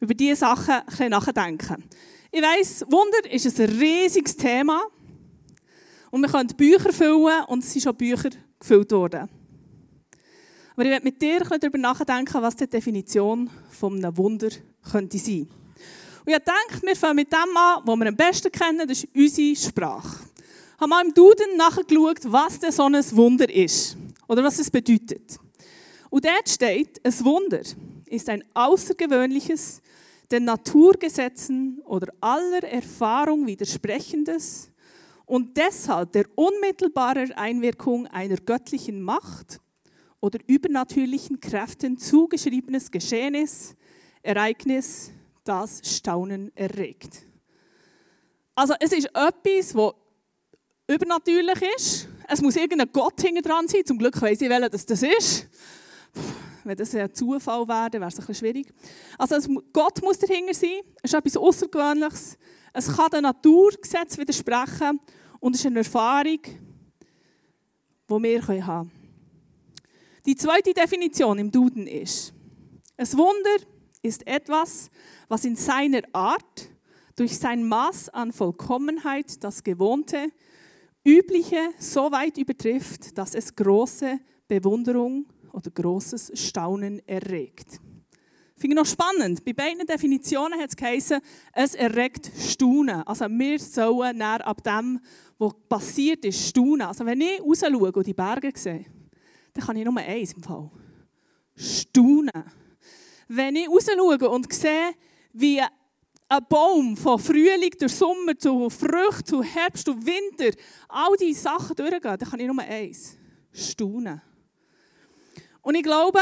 über 0.00 0.14
diese 0.14 0.36
Sachen 0.36 0.74
ein 0.74 0.86
bisschen 0.86 1.10
nachdenken. 1.10 1.84
Ich 2.30 2.42
weiss, 2.42 2.84
Wunder 2.88 3.30
ist 3.32 3.58
ein 3.58 3.68
riesiges 3.68 4.36
Thema. 4.36 4.82
Und 6.10 6.22
wir 6.22 6.28
können 6.28 6.48
Bücher 6.56 6.92
füllen 6.92 7.44
und 7.46 7.62
es 7.62 7.72
sind 7.72 7.82
schon 7.82 7.94
Bücher 7.94 8.30
gefüllt 8.58 8.90
worden. 8.92 9.28
Aber 10.72 10.84
ich 10.84 10.90
werde 10.90 11.04
mit 11.04 11.20
dir 11.20 11.40
darüber 11.40 11.78
nachdenken, 11.78 12.42
was 12.42 12.56
die 12.56 12.66
Definition 12.66 13.50
von 13.70 14.02
einem 14.02 14.16
Wunder 14.16 14.48
könnte 14.90 15.18
sein. 15.18 15.48
Und 16.24 16.32
ich 16.32 16.38
denke, 16.38 16.86
wir 16.86 16.96
fangen 16.96 17.16
mit 17.16 17.32
dem 17.32 17.56
an, 17.56 17.82
was 17.84 17.98
wir 17.98 18.06
am 18.06 18.16
besten 18.16 18.50
kennen, 18.50 18.88
das 18.88 19.04
ist 19.04 19.08
unsere 19.14 19.56
Sprache. 19.56 20.24
Ich 20.74 20.80
habe 20.80 20.88
mal 20.88 21.04
im 21.04 21.12
Duden 21.12 21.56
nachgeschaut, 21.56 22.20
was 22.24 22.58
denn 22.58 22.72
so 22.72 22.84
ein 22.84 22.94
Wunder 23.16 23.52
ist. 23.52 23.96
Oder 24.26 24.42
was 24.42 24.58
es 24.58 24.70
bedeutet. 24.70 25.38
Und 26.08 26.24
dort 26.24 26.48
steht, 26.48 27.04
ein 27.04 27.24
Wunder 27.24 27.60
ist 28.06 28.28
ein 28.28 28.42
außergewöhnliches, 28.54 29.82
den 30.30 30.44
Naturgesetzen 30.44 31.80
oder 31.84 32.12
aller 32.20 32.62
Erfahrung 32.64 33.46
widersprechendes, 33.46 34.69
und 35.30 35.56
deshalb 35.56 36.10
der 36.10 36.24
unmittelbaren 36.34 37.30
Einwirkung 37.30 38.08
einer 38.08 38.34
göttlichen 38.34 39.00
Macht 39.00 39.60
oder 40.18 40.40
übernatürlichen 40.48 41.38
Kräften 41.38 41.96
zugeschriebenes 41.98 42.90
Geschehnis, 42.90 43.76
Ereignis, 44.24 45.12
das 45.44 45.82
Staunen 45.84 46.50
erregt. 46.56 47.22
Also 48.56 48.74
es 48.80 48.90
ist 48.90 49.06
etwas, 49.06 49.72
das 49.72 49.94
übernatürlich 50.88 51.62
ist. 51.76 52.08
Es 52.26 52.42
muss 52.42 52.56
irgendein 52.56 52.90
Gott 52.92 53.20
hinten 53.20 53.42
dran 53.42 53.68
sein. 53.68 53.86
Zum 53.86 53.98
Glück 53.98 54.20
weiss 54.20 54.40
ich, 54.40 54.48
welcher 54.48 54.68
das 54.68 54.84
ist. 54.84 55.46
Wenn 56.64 56.76
das 56.76 56.92
ein 56.92 57.14
Zufall 57.14 57.68
wäre, 57.68 57.92
wäre 57.92 58.08
es 58.08 58.14
ein 58.14 58.26
bisschen 58.26 58.34
schwierig. 58.34 58.74
Also 59.16 59.60
Gott 59.72 60.02
muss 60.02 60.18
dahinter 60.18 60.54
sein. 60.54 60.80
Es 61.04 61.12
ist 61.12 61.14
etwas 61.14 61.36
Außergewöhnliches. 61.36 62.36
Es 62.72 62.96
kann 62.96 63.10
dem 63.10 63.22
Naturgesetz 63.22 64.18
widersprechen. 64.18 65.00
Und 65.40 65.54
es 65.54 65.60
ist 65.60 65.66
eine 65.66 65.78
Erfahrung, 65.78 66.40
die 66.42 68.22
wir 68.22 68.46
haben 68.46 68.90
können. 68.90 68.90
Die 70.26 70.36
zweite 70.36 70.74
Definition 70.74 71.38
im 71.38 71.50
Duden 71.50 71.86
ist, 71.86 72.34
ein 72.96 73.12
Wunder 73.14 73.64
ist 74.02 74.26
etwas, 74.26 74.90
was 75.28 75.44
in 75.44 75.56
seiner 75.56 76.02
Art 76.12 76.68
durch 77.16 77.38
sein 77.38 77.66
Maß 77.66 78.10
an 78.10 78.32
Vollkommenheit 78.32 79.42
das 79.42 79.62
Gewohnte, 79.62 80.30
Übliche 81.04 81.70
so 81.78 82.12
weit 82.12 82.36
übertrifft, 82.36 83.16
dass 83.16 83.34
es 83.34 83.56
große 83.56 84.20
Bewunderung 84.46 85.26
oder 85.52 85.70
großes 85.70 86.32
Staunen 86.34 87.00
erregt. 87.08 87.80
Finde 88.56 88.74
ich 88.74 88.82
noch 88.82 88.86
spannend. 88.86 89.42
Bei 89.42 89.54
beiden 89.54 89.86
Definitionen 89.86 90.60
hat 90.60 90.68
es 90.68 90.76
geheißen, 90.76 91.20
es 91.54 91.74
erregt 91.74 92.30
Staunen. 92.38 93.02
Also 93.04 93.26
wir 93.30 93.58
sollen 93.58 94.20
ab 94.20 94.62
dem, 94.62 95.00
was 95.40 95.54
passiert 95.68 96.24
ist, 96.26 96.48
staunen. 96.48 96.82
Also 96.82 97.04
wenn 97.06 97.20
ich 97.20 97.40
raus 97.40 97.60
schaue 97.60 97.92
und 97.92 98.06
die 98.06 98.14
Berge 98.14 98.52
sehe, 98.54 98.84
dann 99.54 99.64
kann 99.64 99.76
ich 99.76 99.84
nur 99.84 99.96
eins 99.96 100.34
im 100.34 100.42
Fall. 100.42 100.70
Staunen. 101.56 102.44
Wenn 103.26 103.56
ich 103.56 103.68
raus 103.68 103.86
schaue 103.86 104.28
und 104.28 104.52
sehe, 104.52 104.92
wie 105.32 105.60
ein 105.60 106.46
Baum 106.48 106.96
von 106.96 107.18
Frühling 107.18 107.72
durch 107.78 107.92
Sommer 107.92 108.36
zu 108.38 108.68
Früchten, 108.68 109.24
zu 109.24 109.42
Herbst 109.42 109.88
und 109.88 110.04
Winter, 110.04 110.56
all 110.88 111.16
diese 111.18 111.40
Sachen 111.40 111.74
durchgehen, 111.74 112.00
dann 112.02 112.18
kann 112.18 112.40
ich 112.40 112.46
nur 112.46 112.58
eins. 112.62 113.16
Staunen. 113.50 114.20
Und 115.62 115.74
ich 115.74 115.82
glaube, 115.82 116.20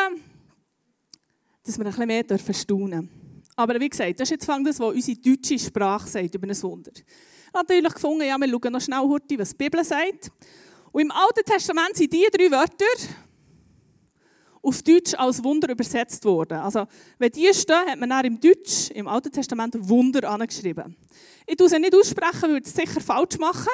dass 1.65 1.77
wir 1.77 1.85
ein 1.85 1.91
bisschen 1.91 2.07
mehr 2.07 2.55
staunen 2.55 2.91
dürfen. 2.91 3.53
Aber 3.57 3.81
wie 3.81 3.89
gesagt, 3.89 4.21
das 4.21 4.31
ist 4.31 4.31
jetzt 4.31 4.49
das, 4.49 4.81
was 4.81 4.95
unsere 4.95 5.19
deutsche 5.19 5.59
Sprache 5.59 6.09
sagt 6.09 6.35
über 6.37 6.47
ein 6.47 6.63
Wunder. 6.63 6.93
Natürlich 7.53 7.95
gefunden, 7.95 8.27
ja, 8.27 8.39
wir 8.39 8.49
schauen 8.49 8.73
noch 8.73 8.81
schnell 8.81 9.01
was 9.01 9.21
die 9.27 9.37
Bibel 9.37 9.85
sagt. 9.85 10.31
Und 10.93 11.03
im 11.03 11.11
Alten 11.11 11.45
Testament 11.45 11.97
sind 11.97 12.13
diese 12.13 12.31
drei 12.31 12.51
Wörter 12.51 12.85
auf 14.63 14.83
Deutsch 14.83 15.15
als 15.15 15.43
Wunder 15.43 15.71
übersetzt 15.71 16.25
worden. 16.25 16.59
Also, 16.59 16.87
wenn 17.19 17.31
die 17.31 17.53
stehen, 17.55 17.87
hat 17.87 17.99
man 17.99 18.25
im 18.25 18.41
Deutsch, 18.41 18.91
im 18.91 19.09
Alten 19.09 19.33
Testament, 19.33 19.77
Wunder 19.89 20.29
angeschrieben. 20.29 20.97
Ich 21.47 21.57
tue 21.57 21.69
sie 21.69 21.79
nicht 21.79 21.95
aussprechen, 21.95 22.51
würde 22.51 22.67
es 22.67 22.75
sicher 22.75 23.01
falsch 23.01 23.39
machen. 23.39 23.69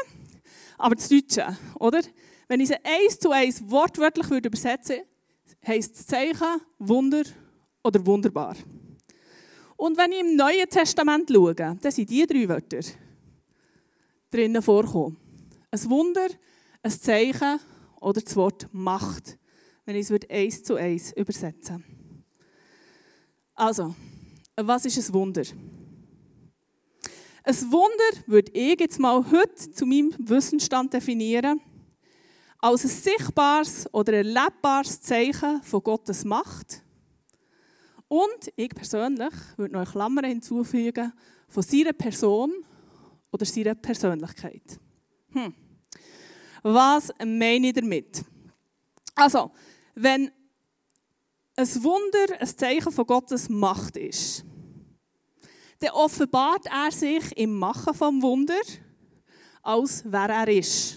Aber 0.79 0.95
das 0.95 1.09
Deutsche, 1.09 1.57
oder? 1.79 2.01
Wenn 2.49 2.61
ich 2.61 2.69
sie 2.69 2.77
eins 2.85 3.19
zu 3.19 3.31
eins 3.31 3.63
wortwörtlich 3.65 4.29
würde 4.31 4.49
übersetzen 4.49 4.97
würde, 4.97 5.09
heisst 5.67 5.99
das 5.99 6.07
Zeichen 6.07 6.61
Wunder 6.79 7.23
oder 7.83 8.05
wunderbar. 8.05 8.57
Und 9.77 9.97
wenn 9.97 10.13
ich 10.13 10.21
im 10.21 10.37
Neuen 10.37 10.69
Testament 10.69 11.31
schaue, 11.31 11.55
dann 11.55 11.79
sind 11.81 12.09
diese 12.11 12.27
drei 12.27 12.49
Wörter 12.49 12.81
drinnen 14.35 14.63
vorkommen. 14.63 15.17
Ein 15.71 15.91
Wunder, 15.91 16.27
ein 16.83 16.91
Zeichen 16.91 17.61
oder 18.01 18.21
das 18.21 18.35
Wort 18.35 18.69
Macht, 18.73 19.39
wenn 19.85 19.95
ich 19.95 20.11
es 20.11 20.29
eins 20.29 20.63
zu 20.65 20.75
eins 20.75 21.13
übersetzen 21.13 21.85
Also, 23.55 23.95
was 24.57 24.85
ist 24.87 24.99
ein 24.99 25.15
Wunder? 25.15 25.43
Ein 27.45 27.55
Wunder 27.71 28.25
würde 28.27 28.51
ich 28.53 28.81
jetzt 28.81 28.99
mal 28.99 29.25
heute 29.31 29.71
zu 29.71 29.87
meinem 29.87 30.13
Wissensstand 30.19 30.93
definieren 30.93 31.61
als 32.59 32.85
ein 32.85 32.91
sichtbares 32.91 33.93
oder 33.93 34.15
erlebbares 34.15 35.01
Zeichen 35.01 35.63
von 35.63 35.83
Gottes 35.83 36.25
Macht. 36.25 36.83
Und 38.09 38.53
ich 38.57 38.71
persönlich 38.71 39.35
würde 39.57 39.75
noch 39.75 39.83
eine 39.83 39.91
Klammer 39.91 40.27
hinzufügen 40.27 41.13
von 41.49 41.63
seiner 41.63 41.93
Person 41.93 42.53
oder 43.35 43.45
seiner 43.45 43.75
Persönlichkeit. 43.75 44.79
Hm. 45.33 45.53
Was 46.63 47.13
meine 47.19 47.67
ich 47.67 47.73
damit? 47.73 48.25
Also, 49.17 49.51
wenn 49.97 50.31
ein 51.57 51.83
Wunder 51.83 52.41
ein 52.41 52.47
Zeichen 52.47 52.93
von 52.93 53.07
Gottes 53.07 53.49
Macht 53.49 53.97
ist, 53.97 54.45
dann 55.81 55.91
offenbart 55.91 56.67
er 56.67 56.93
sich 56.93 57.37
im 57.37 57.59
Machen 57.59 57.93
vom 57.93 58.23
Wunder, 58.23 58.63
als 59.63 60.05
wer 60.07 60.29
er 60.29 60.49
ist. 60.49 60.97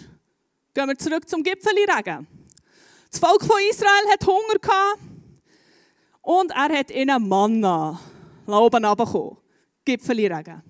Gehen 0.74 0.86
wir 0.86 0.96
zurück 0.96 1.28
zum 1.28 1.42
Gipfelregen. 1.42 2.28
Das 3.10 3.18
Volk 3.18 3.42
von 3.42 3.56
Israel 3.68 4.12
hat 4.12 4.24
Hunger 4.24 4.94
und 6.22 6.52
er 6.52 6.78
hat 6.78 6.92
ihnen 6.92 7.28
Manna 7.28 7.98
oben 8.46 8.84
runtergekommen. 8.84 9.38
Gipfelregen. 9.84 10.67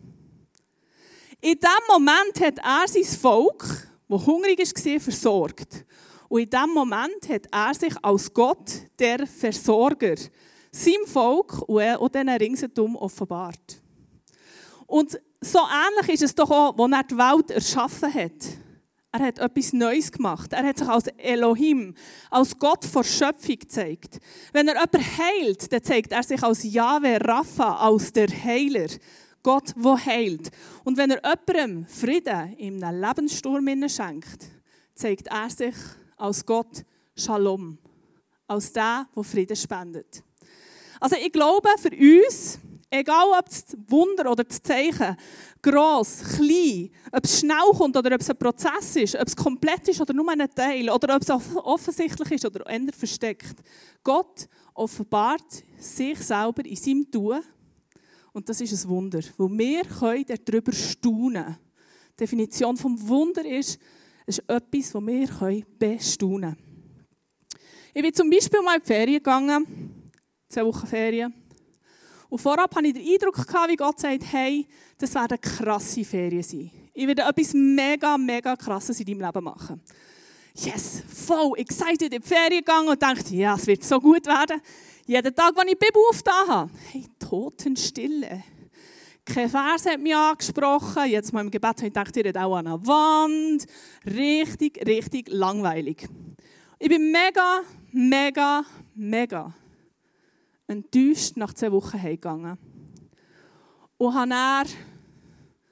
In 1.40 1.54
diesem 1.54 1.86
Moment 1.88 2.40
hat 2.40 2.58
er 2.58 2.88
sein 2.88 3.04
Volk 3.04 3.88
der 4.08 4.26
hungrig 4.26 4.58
war, 4.58 5.00
versorgt. 5.00 5.84
Und 6.28 6.40
in 6.40 6.50
diesem 6.50 6.74
Moment 6.74 7.28
hat 7.28 7.46
er 7.50 7.74
sich 7.74 7.94
als 8.02 8.32
Gott, 8.32 8.70
der 8.98 9.26
Versorger, 9.26 10.16
seinem 10.72 11.06
Volk 11.06 11.62
und 11.62 11.82
auch 11.82 12.08
diesen 12.08 12.28
ringsherum 12.28 12.96
offenbart. 12.96 13.80
Und 14.86 15.18
so 15.40 15.58
ähnlich 15.58 16.14
ist 16.14 16.22
es 16.22 16.34
doch 16.34 16.50
auch, 16.50 16.78
als 16.78 16.92
er 16.92 17.02
die 17.04 17.16
Welt 17.16 17.50
erschaffen 17.50 18.12
hat. 18.12 18.58
Er 19.12 19.20
hat 19.20 19.38
etwas 19.38 19.72
Neues 19.72 20.12
gemacht. 20.12 20.52
Er 20.52 20.64
hat 20.64 20.78
sich 20.78 20.88
als 20.88 21.06
Elohim, 21.16 21.94
als 22.30 22.58
Gott 22.58 22.84
vor 22.84 23.04
Schöpfung 23.04 23.58
gezeigt. 23.58 24.18
Wenn 24.52 24.68
er 24.68 24.74
jemanden 24.74 25.18
heilt, 25.18 25.72
dann 25.72 25.82
zeigt 25.82 26.12
er 26.12 26.22
sich 26.22 26.42
als 26.42 26.62
Yahweh 26.64 27.16
Rapha, 27.16 27.76
als 27.76 28.12
der 28.12 28.28
Heiler. 28.28 28.88
Gott, 29.48 29.74
der 29.82 30.04
heilt. 30.04 30.50
Und 30.84 30.98
wenn 30.98 31.10
er 31.10 31.22
jemandem 31.24 31.86
Frieden 31.86 32.52
in 32.58 32.84
einem 32.84 33.00
Lebenssturm 33.00 33.88
schenkt, 33.88 34.44
zeigt 34.94 35.28
er 35.28 35.48
sich 35.48 35.74
als 36.18 36.44
Gott 36.44 36.84
Shalom, 37.16 37.78
als 38.46 38.70
der, 38.74 39.06
der 39.16 39.24
Frieden 39.24 39.56
spendet. 39.56 40.22
Also 41.00 41.16
ich 41.16 41.32
glaube, 41.32 41.66
für 41.78 41.88
uns, 41.88 42.58
egal 42.90 43.24
ob 43.38 43.46
das 43.46 43.64
Wunder 43.86 44.30
oder 44.30 44.44
das 44.44 44.60
Zeichen, 44.60 45.16
gross, 45.62 46.18
klein, 46.36 46.90
ob 47.10 47.24
es 47.24 47.40
schnell 47.40 47.72
kommt 47.74 47.96
oder 47.96 48.14
ob 48.16 48.20
es 48.20 48.28
ein 48.28 48.36
Prozess 48.36 48.96
ist, 48.96 49.14
ob 49.14 49.28
es 49.28 49.34
komplett 49.34 49.88
ist 49.88 50.02
oder 50.02 50.12
nur 50.12 50.30
ein 50.30 50.46
Teil, 50.54 50.90
oder 50.90 51.16
ob 51.16 51.22
es 51.22 51.30
offensichtlich 51.30 52.32
ist 52.32 52.44
oder 52.44 52.66
eher 52.68 52.92
versteckt, 52.92 53.56
Gott 54.04 54.46
offenbart 54.74 55.64
sich 55.78 56.18
selber 56.18 56.66
in 56.66 56.76
seinem 56.76 57.10
Tun 57.10 57.40
und 58.32 58.48
das 58.48 58.60
ist 58.60 58.72
ein 58.84 58.88
Wunder, 58.88 59.20
wo 59.36 59.48
wir 59.50 59.82
können 59.84 60.24
darüber 60.44 60.72
staunen. 60.72 61.56
Die 62.12 62.16
Definition 62.24 62.76
vom 62.76 63.08
Wunder 63.08 63.44
ist, 63.44 63.78
es 64.26 64.38
ist 64.38 64.48
etwas, 64.48 64.92
das 64.92 65.06
wir 65.06 65.28
können 65.28 65.64
bestaunen 65.78 66.54
können. 66.54 66.68
Ich 67.94 68.02
bin 68.02 68.14
zum 68.14 68.30
Beispiel 68.30 68.60
mal 68.62 68.76
in 68.76 68.82
die 68.82 68.86
Ferien 68.86 69.16
gegangen, 69.16 69.66
zwei 70.48 70.64
Wochen 70.64 70.86
Ferien. 70.86 71.34
Und 72.28 72.38
vorab 72.38 72.74
hatte 72.74 72.86
ich 72.86 72.92
den 72.92 73.06
Eindruck, 73.06 73.38
wie 73.68 73.76
Gott 73.76 73.98
sagt, 73.98 74.22
hey, 74.32 74.66
das 74.98 75.14
werden 75.14 75.40
krasse 75.40 76.04
Ferien 76.04 76.42
sein. 76.42 76.70
Ich 76.92 77.06
werde 77.06 77.22
etwas 77.22 77.54
mega, 77.54 78.18
mega 78.18 78.54
krasses 78.56 79.00
in 79.00 79.06
deinem 79.06 79.20
Leben 79.26 79.44
machen. 79.44 79.80
Yes, 80.54 81.02
voll 81.08 81.52
excited 81.56 82.12
in 82.12 82.20
die 82.20 82.26
Ferien 82.26 82.58
gegangen 82.58 82.88
und 82.88 83.00
dachte, 83.00 83.34
ja, 83.34 83.54
es 83.54 83.66
wird 83.66 83.84
so 83.84 84.00
gut 84.00 84.26
werden. 84.26 84.60
Jeden 85.06 85.34
Tag, 85.34 85.56
wenn 85.56 85.68
ich 85.68 85.78
die 85.78 85.86
Bibel 85.86 86.02
aufgetan 86.10 86.48
habe, 86.48 86.70
hey, 86.92 87.04
Totenstille. 87.28 88.42
Kein 89.22 89.50
Vers 89.50 89.84
hat 89.84 90.00
mich 90.00 90.16
angesprochen. 90.16 91.10
Jetzt 91.10 91.32
mal 91.34 91.42
im 91.42 91.50
Gebet 91.50 91.76
habe 91.76 91.86
ich 91.88 91.92
gedacht, 91.92 92.16
ihr 92.16 92.36
auch 92.36 92.56
an 92.56 92.64
der 92.64 92.86
Wand. 92.86 93.66
Richtig, 94.06 94.86
richtig 94.86 95.28
langweilig. 95.28 96.08
Ich 96.78 96.88
bin 96.88 97.12
mega, 97.12 97.60
mega, 97.92 98.64
mega 98.94 99.52
enttäuscht 100.66 101.36
nach 101.36 101.52
zwei 101.52 101.70
Wochen 101.72 102.00
heimgegangen. 102.00 102.56
Und 103.98 104.14
habe 104.14 104.30
dann 104.30 104.66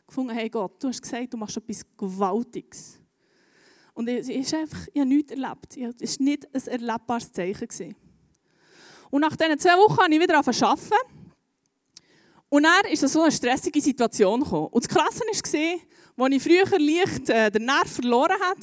gefunden, 0.06 0.34
hey 0.34 0.50
Gott, 0.50 0.82
du 0.82 0.88
hast 0.88 1.00
gesagt, 1.00 1.32
du 1.32 1.38
machst 1.38 1.56
etwas 1.56 1.86
Gewaltiges. 1.96 3.00
Und 3.94 4.08
es 4.08 4.28
ist 4.28 4.52
einfach, 4.52 4.88
ich 4.92 5.00
habe 5.00 5.08
nichts 5.08 5.32
erlebt. 5.32 5.76
Es 6.02 6.18
war 6.18 6.24
nicht 6.24 6.54
ein 6.54 6.66
erlebbares 6.66 7.32
Zeichen. 7.32 7.96
Und 9.10 9.20
nach 9.22 9.36
diesen 9.36 9.58
zwei 9.58 9.76
Wochen 9.78 10.02
habe 10.02 10.14
ich 10.14 10.20
wieder 10.20 10.36
arbeiten. 10.36 11.05
Und 12.56 12.62
dann 12.62 12.90
ist 12.90 13.06
so 13.06 13.20
eine 13.20 13.30
stressige 13.30 13.82
Situation 13.82 14.40
gekommen. 14.40 14.68
Und 14.68 14.82
das 14.82 14.88
Krasse 14.88 15.20
war, 16.16 16.24
als 16.24 16.36
ich 16.36 16.42
früher 16.42 16.78
leicht 16.78 17.28
äh, 17.28 17.50
den 17.50 17.66
Nerv 17.66 17.86
verloren 17.86 18.40
habe, 18.40 18.60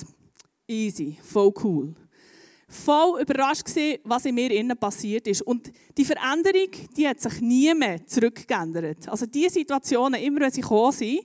easy, 0.67 1.19
voll 1.21 1.53
cool. 1.63 1.93
Voll 2.67 3.21
überrascht 3.21 3.67
war, 3.75 3.97
was 4.05 4.25
in 4.25 4.33
mir 4.33 4.50
innen 4.50 4.75
passiert 4.75 5.27
ist. 5.27 5.43
Und 5.43 5.71
die 5.95 6.05
Veränderung, 6.05 6.71
die 6.97 7.07
hat 7.07 7.21
sich 7.21 7.39
nie 7.39 7.71
mehr 7.75 8.03
zurückgeändert. 8.07 9.07
Also 9.07 9.27
diese 9.27 9.53
Situationen, 9.53 10.19
immer 10.19 10.39
wenn 10.39 10.51
sie 10.51 10.62
gekommen 10.62 10.91
sind, 10.91 11.19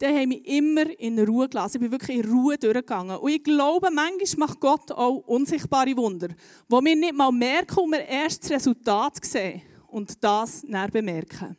die 0.00 0.06
haben 0.06 0.28
mich 0.28 0.46
immer 0.46 0.88
in 1.00 1.18
Ruhe 1.18 1.48
gelassen. 1.48 1.78
Ich 1.78 1.80
bin 1.80 1.90
wirklich 1.90 2.16
in 2.16 2.30
Ruhe 2.30 2.58
durchgegangen. 2.58 3.16
Und 3.16 3.28
ich 3.28 3.42
glaube, 3.42 3.88
manchmal 3.90 4.48
macht 4.48 4.60
Gott 4.60 4.92
auch 4.92 5.16
unsichtbare 5.26 5.96
Wunder, 5.96 6.28
wo 6.68 6.80
wir 6.80 6.94
nicht 6.94 7.12
mal 7.12 7.32
merken 7.32 7.80
und 7.80 7.90
wir 7.90 8.06
erst 8.06 8.44
das 8.44 8.52
Resultat 8.52 9.24
sehen 9.24 9.62
und 9.88 10.22
das 10.22 10.62
näher 10.62 10.86
bemerken. 10.86 11.56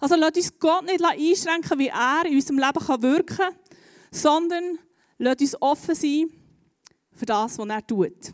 Also 0.00 0.16
lasst 0.16 0.36
uns 0.36 0.58
Gott 0.58 0.84
nicht 0.84 1.02
einschränken, 1.02 1.78
wie 1.78 1.88
er 1.88 2.24
in 2.26 2.34
unserem 2.34 2.58
Leben 2.58 3.02
wirken 3.02 3.36
kann, 3.36 3.54
sondern 4.10 4.78
lasst 5.18 5.40
uns 5.40 5.62
offen 5.62 5.94
sein 5.94 6.30
für 7.12 7.26
das, 7.26 7.58
was 7.58 7.68
er 7.68 7.86
tut. 7.86 8.32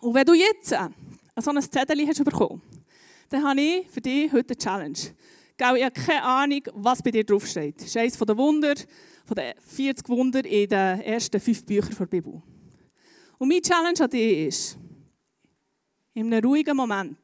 Und 0.00 0.14
wenn 0.14 0.26
du 0.26 0.34
jetzt 0.34 0.70
so 0.70 1.50
ein 1.50 1.62
Zettel 1.62 2.06
hast 2.06 2.24
bekommen, 2.24 2.62
dann 3.28 3.42
habe 3.42 3.60
ich 3.60 3.88
für 3.90 4.00
dich 4.00 4.32
heute 4.32 4.54
eine 4.54 4.58
Challenge. 4.58 4.98
Ich 5.56 5.64
habe 5.64 5.90
keine 5.90 6.22
Ahnung, 6.22 6.62
was 6.74 7.02
bei 7.02 7.10
dir 7.10 7.24
draufsteht. 7.24 7.76
Das 7.76 7.86
ist 7.86 7.96
eines 7.96 8.18
der 8.18 8.36
Wunder, 8.36 8.74
von 9.24 9.34
den 9.36 9.54
40 9.60 10.08
Wunder 10.08 10.44
in 10.44 10.68
den 10.68 11.00
ersten 11.00 11.40
fünf 11.40 11.64
Büchern 11.64 11.96
der 11.98 12.06
Bibel. 12.06 12.42
Und 13.38 13.48
meine 13.48 13.62
Challenge 13.62 14.00
an 14.00 14.10
dich 14.10 14.46
ist, 14.48 14.78
in 16.12 16.32
einem 16.32 16.44
ruhigen 16.44 16.76
Moment, 16.76 17.18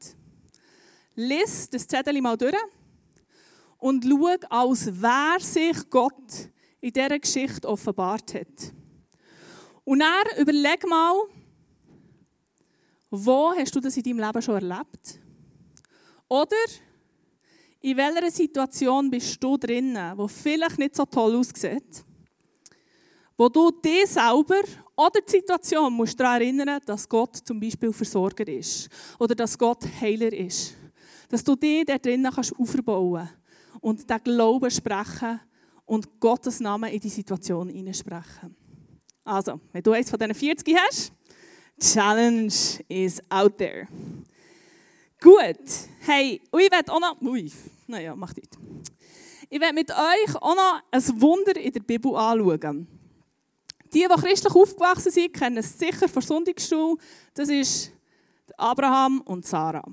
lies 1.15 1.69
das 1.69 1.87
Zettel 1.87 2.21
mal 2.21 2.37
durch 2.37 2.55
und 3.81 4.05
schau, 4.05 4.27
als 4.49 4.89
wer 5.01 5.37
sich 5.39 5.89
Gott 5.89 6.49
in 6.79 6.93
dieser 6.93 7.19
Geschichte 7.19 7.67
offenbart 7.67 8.33
hat. 8.33 8.73
Und 9.83 9.99
dann 9.99 10.39
überleg 10.39 10.87
mal, 10.87 11.15
Wo 13.13 13.53
hast 13.53 13.75
du 13.75 13.81
das 13.81 13.97
in 13.97 14.03
deinem 14.03 14.19
Leben 14.19 14.41
schon 14.41 14.55
erlebt? 14.55 15.19
Oder 16.29 16.55
in 17.81 17.97
welcher 17.97 18.31
Situation 18.31 19.11
bist 19.11 19.43
du 19.43 19.57
drinnen, 19.57 20.17
wo 20.17 20.29
vielleicht 20.29 20.79
nicht 20.79 20.95
so 20.95 21.03
toll 21.05 21.35
aussieht? 21.35 22.05
Wo 23.35 23.49
du 23.49 23.69
dich 23.71 24.07
selber 24.07 24.61
oder 24.95 25.19
die 25.19 25.31
Situation 25.31 25.91
musst 25.91 26.17
daran 26.17 26.41
erinnern, 26.41 26.79
dass 26.85 27.09
Gott 27.09 27.35
zum 27.35 27.59
Beispiel 27.59 27.91
Versorger 27.91 28.47
ist 28.47 28.87
oder 29.19 29.35
dass 29.35 29.57
Gott 29.57 29.83
Heiler 29.99 30.31
ist. 30.31 30.75
Dass 31.27 31.43
du 31.43 31.55
dich 31.57 31.83
da 31.83 31.97
drinnen 31.97 32.31
kannst 32.33 32.55
aufbauen 32.57 33.29
und 33.81 34.09
den 34.09 34.23
Glauben 34.23 34.71
sprechen 34.71 35.41
und 35.85 36.19
Gottes 36.19 36.59
Namen 36.59 36.91
in 36.91 36.99
die 36.99 37.09
Situation 37.09 37.69
hineinsprechen. 37.69 38.55
Also, 39.23 39.59
wenn 39.73 39.83
du 39.83 39.91
eins 39.91 40.09
von 40.09 40.17
diesen 40.17 40.33
40 40.33 40.77
hast, 40.77 41.11
Challenge 41.79 42.53
is 42.87 43.21
out 43.29 43.57
there. 43.57 43.87
Gut. 45.19 45.57
Hey, 46.01 46.41
ich 46.41 46.71
werde 46.71 46.91
auch 46.91 46.99
noch... 46.99 47.19
Ui, 47.21 47.51
naja, 47.87 48.15
mach 48.15 48.35
nicht. 48.35 48.57
Ich 49.49 49.59
werde 49.59 49.73
mit 49.73 49.91
euch 49.91 50.35
auch 50.35 50.55
noch 50.55 50.81
ein 50.91 51.21
Wunder 51.21 51.55
in 51.57 51.73
der 51.73 51.81
Bibel 51.81 52.15
anschauen. 52.15 52.87
Die, 53.93 54.07
die 54.07 54.21
christlich 54.21 54.55
aufgewachsen 54.55 55.11
sind, 55.11 55.33
kennen 55.33 55.57
es 55.57 55.77
sicher 55.77 56.07
von 56.07 56.21
Sonntagsschule. 56.21 56.95
Das 57.33 57.49
ist 57.49 57.91
Abraham 58.57 59.21
und 59.21 59.45
Sarah. 59.45 59.83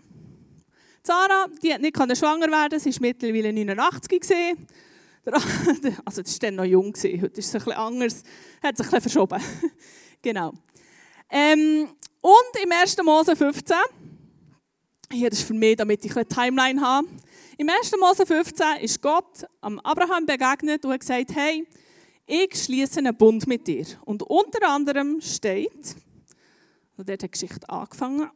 Sarah, 1.02 1.46
die 1.62 1.72
hat 1.72 1.80
nicht 1.80 1.96
schwanger 1.96 2.50
werden, 2.50 2.78
sie 2.78 2.92
war 2.92 3.00
mittlerweile 3.00 3.52
89 3.52 4.20
gesehen. 4.20 4.66
Also, 6.04 6.22
das 6.22 6.34
war 6.34 6.38
dann 6.40 6.54
noch 6.54 6.64
jung, 6.64 6.94
heute 6.94 7.38
ist 7.38 7.46
es 7.46 7.52
bisschen 7.52 7.72
anders, 7.72 8.22
hat 8.62 8.78
sich 8.78 8.86
bisschen 8.86 9.00
verschoben. 9.02 9.42
genau. 10.22 10.54
Ähm, 11.28 11.86
und 12.20 12.62
im 12.62 12.72
1. 12.72 12.96
Mose 13.04 13.36
15, 13.36 13.76
hier 15.12 15.30
ist 15.30 15.42
für 15.42 15.52
mich, 15.52 15.76
damit 15.76 16.02
ich 16.04 16.16
eine 16.16 16.26
Timeline 16.26 16.80
habe. 16.80 17.08
Im 17.58 17.68
1. 17.68 17.92
Mose 18.00 18.24
15 18.24 18.78
ist 18.80 19.02
Gott 19.02 19.44
am 19.60 19.78
Abraham 19.80 20.24
begegnet 20.24 20.84
und 20.84 20.92
hat 20.92 21.00
gesagt, 21.00 21.34
hey, 21.34 21.66
ich 22.26 22.62
schließe 22.62 23.00
einen 23.00 23.16
Bund 23.16 23.46
mit 23.46 23.66
dir. 23.66 23.86
Und 24.04 24.22
unter 24.22 24.68
anderem 24.68 25.20
steht, 25.20 25.96
also 26.96 27.04
dort 27.04 27.10
hat 27.10 27.22
die 27.22 27.30
Geschichte 27.30 27.68
angefangen, 27.68 28.30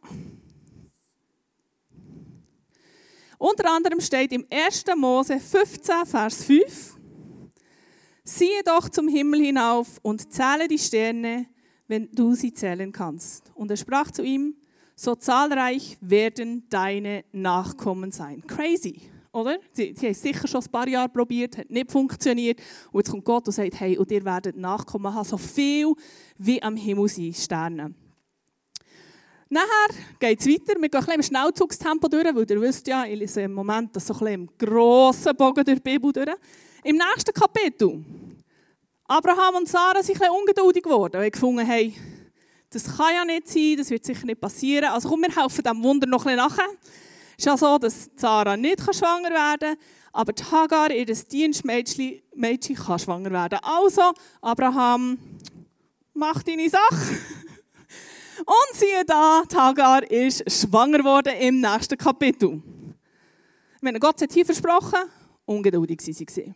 unter 3.43 3.71
anderem 3.73 4.01
steht 4.01 4.33
im 4.33 4.47
1. 4.51 4.85
Mose 4.97 5.41
15, 5.41 6.07
Vers 6.07 6.45
5, 6.45 6.97
Siehe 8.25 8.63
doch 8.65 8.89
zum 8.89 9.09
Himmel 9.09 9.41
hinauf 9.41 9.99
und 10.03 10.33
zähle 10.33 10.69
die 10.69 10.79
Sterne, 10.79 11.47
wenn 11.89 12.09
du 12.13 12.35
sie 12.35 12.53
zählen 12.53 12.93
kannst. 12.93 13.51
Und 13.57 13.69
er 13.73 13.77
sprach 13.77 14.13
zu 14.13 14.23
ihm, 14.23 14.55
so 14.95 15.17
zahlreich 15.17 15.99
werden 16.01 16.69
deine 16.69 17.25
Nachkommen 17.33 18.13
sein. 18.13 18.47
Crazy, 18.47 19.01
oder? 19.33 19.59
Sie, 19.73 19.93
sie 19.99 20.07
haben 20.07 20.15
sicher 20.15 20.47
schon 20.47 20.63
ein 20.63 20.71
paar 20.71 20.87
Jahre 20.87 21.09
probiert, 21.09 21.59
hat 21.59 21.69
nicht 21.69 21.91
funktioniert. 21.91 22.61
Und 22.93 23.01
jetzt 23.01 23.11
kommt 23.11 23.25
Gott 23.25 23.49
und 23.49 23.53
sagt, 23.53 23.81
hey, 23.81 23.99
und 23.99 24.09
ihr 24.13 24.25
werdet 24.25 24.57
Nachkommen 24.57 25.13
haben, 25.13 25.25
so 25.25 25.37
viel 25.37 25.95
wie 26.39 26.63
am 26.63 26.77
Himmel 26.77 27.09
sind 27.09 27.37
Sterne. 27.37 27.93
Nachher 29.53 29.95
geht 30.19 30.41
es 30.41 30.47
weiter. 30.47 30.81
Wir 30.81 30.89
gehen 30.89 31.05
ein 31.07 31.15
im 31.17 31.23
Schnellzugstempo 31.23 32.09
durch, 32.09 32.35
weil 32.35 32.51
ihr 32.51 32.61
wisst 32.63 32.87
ja, 32.87 33.05
ich 33.05 33.19
lese 33.19 33.43
im 33.43 33.53
Moment 33.53 33.95
das 33.95 34.07
so 34.07 34.15
ein 34.15 34.21
bisschen 34.21 34.35
im 34.35 34.49
grossen 34.57 35.37
Bogen 35.37 35.63
durch 35.63 35.79
die 35.79 35.91
Bibel 35.91 36.11
durch. 36.11 36.35
Im 36.83 36.97
nächsten 36.97 37.35
Kapitel. 37.35 38.03
Abraham 39.05 39.57
und 39.57 39.69
Sarah 39.69 40.03
sind 40.03 40.15
ein 40.17 40.21
bisschen 40.21 40.35
ungeduldig 40.41 40.83
geworden, 40.83 41.13
weil 41.19 41.25
sie 41.25 41.31
gefunden 41.33 41.69
haben, 41.69 41.95
das 42.71 42.97
kann 42.97 43.15
ja 43.15 43.27
nicht 43.27 43.47
sein, 43.47 43.75
das 43.77 43.91
wird 43.91 44.07
sicher 44.07 44.25
nicht 44.25 44.41
passieren. 44.41 44.87
Also 44.87 45.11
komm, 45.11 45.21
wir 45.21 45.37
helfen 45.37 45.63
diesem 45.63 45.83
Wunder 45.83 46.07
noch 46.07 46.25
ein 46.25 46.35
bisschen 46.35 46.49
nachher. 46.49 46.71
Es 47.33 47.39
ist 47.41 47.45
ja 47.45 47.57
so, 47.59 47.77
dass 47.77 48.09
Sarah 48.17 48.57
nicht 48.57 48.81
schwanger 48.81 49.33
werden 49.33 49.77
kann, 49.77 49.85
aber 50.15 50.33
die 50.33 50.45
Hagar, 50.45 50.91
ihr 50.93 51.05
Dienstmädchen, 51.05 52.23
Mädchen, 52.35 52.77
kann 52.77 52.99
schwanger 52.99 53.31
werden. 53.31 53.59
Also, 53.63 54.13
Abraham, 54.41 55.19
mach 56.15 56.43
deine 56.43 56.71
Sache. 56.71 57.19
Und 58.41 58.79
siehe 58.79 59.05
da, 59.05 59.43
die 59.51 59.57
Hagar 59.57 60.11
ist 60.11 60.51
schwanger 60.51 60.99
geworden 60.99 61.35
im 61.41 61.61
nächsten 61.61 61.99
Kapitel. 61.99 62.63
Wenn 63.81 63.99
Gott 63.99 64.23
hat 64.23 64.33
hier 64.33 64.47
versprochen, 64.47 65.01
ungeduldig 65.45 66.01
war 66.01 66.27
sie. 66.31 66.55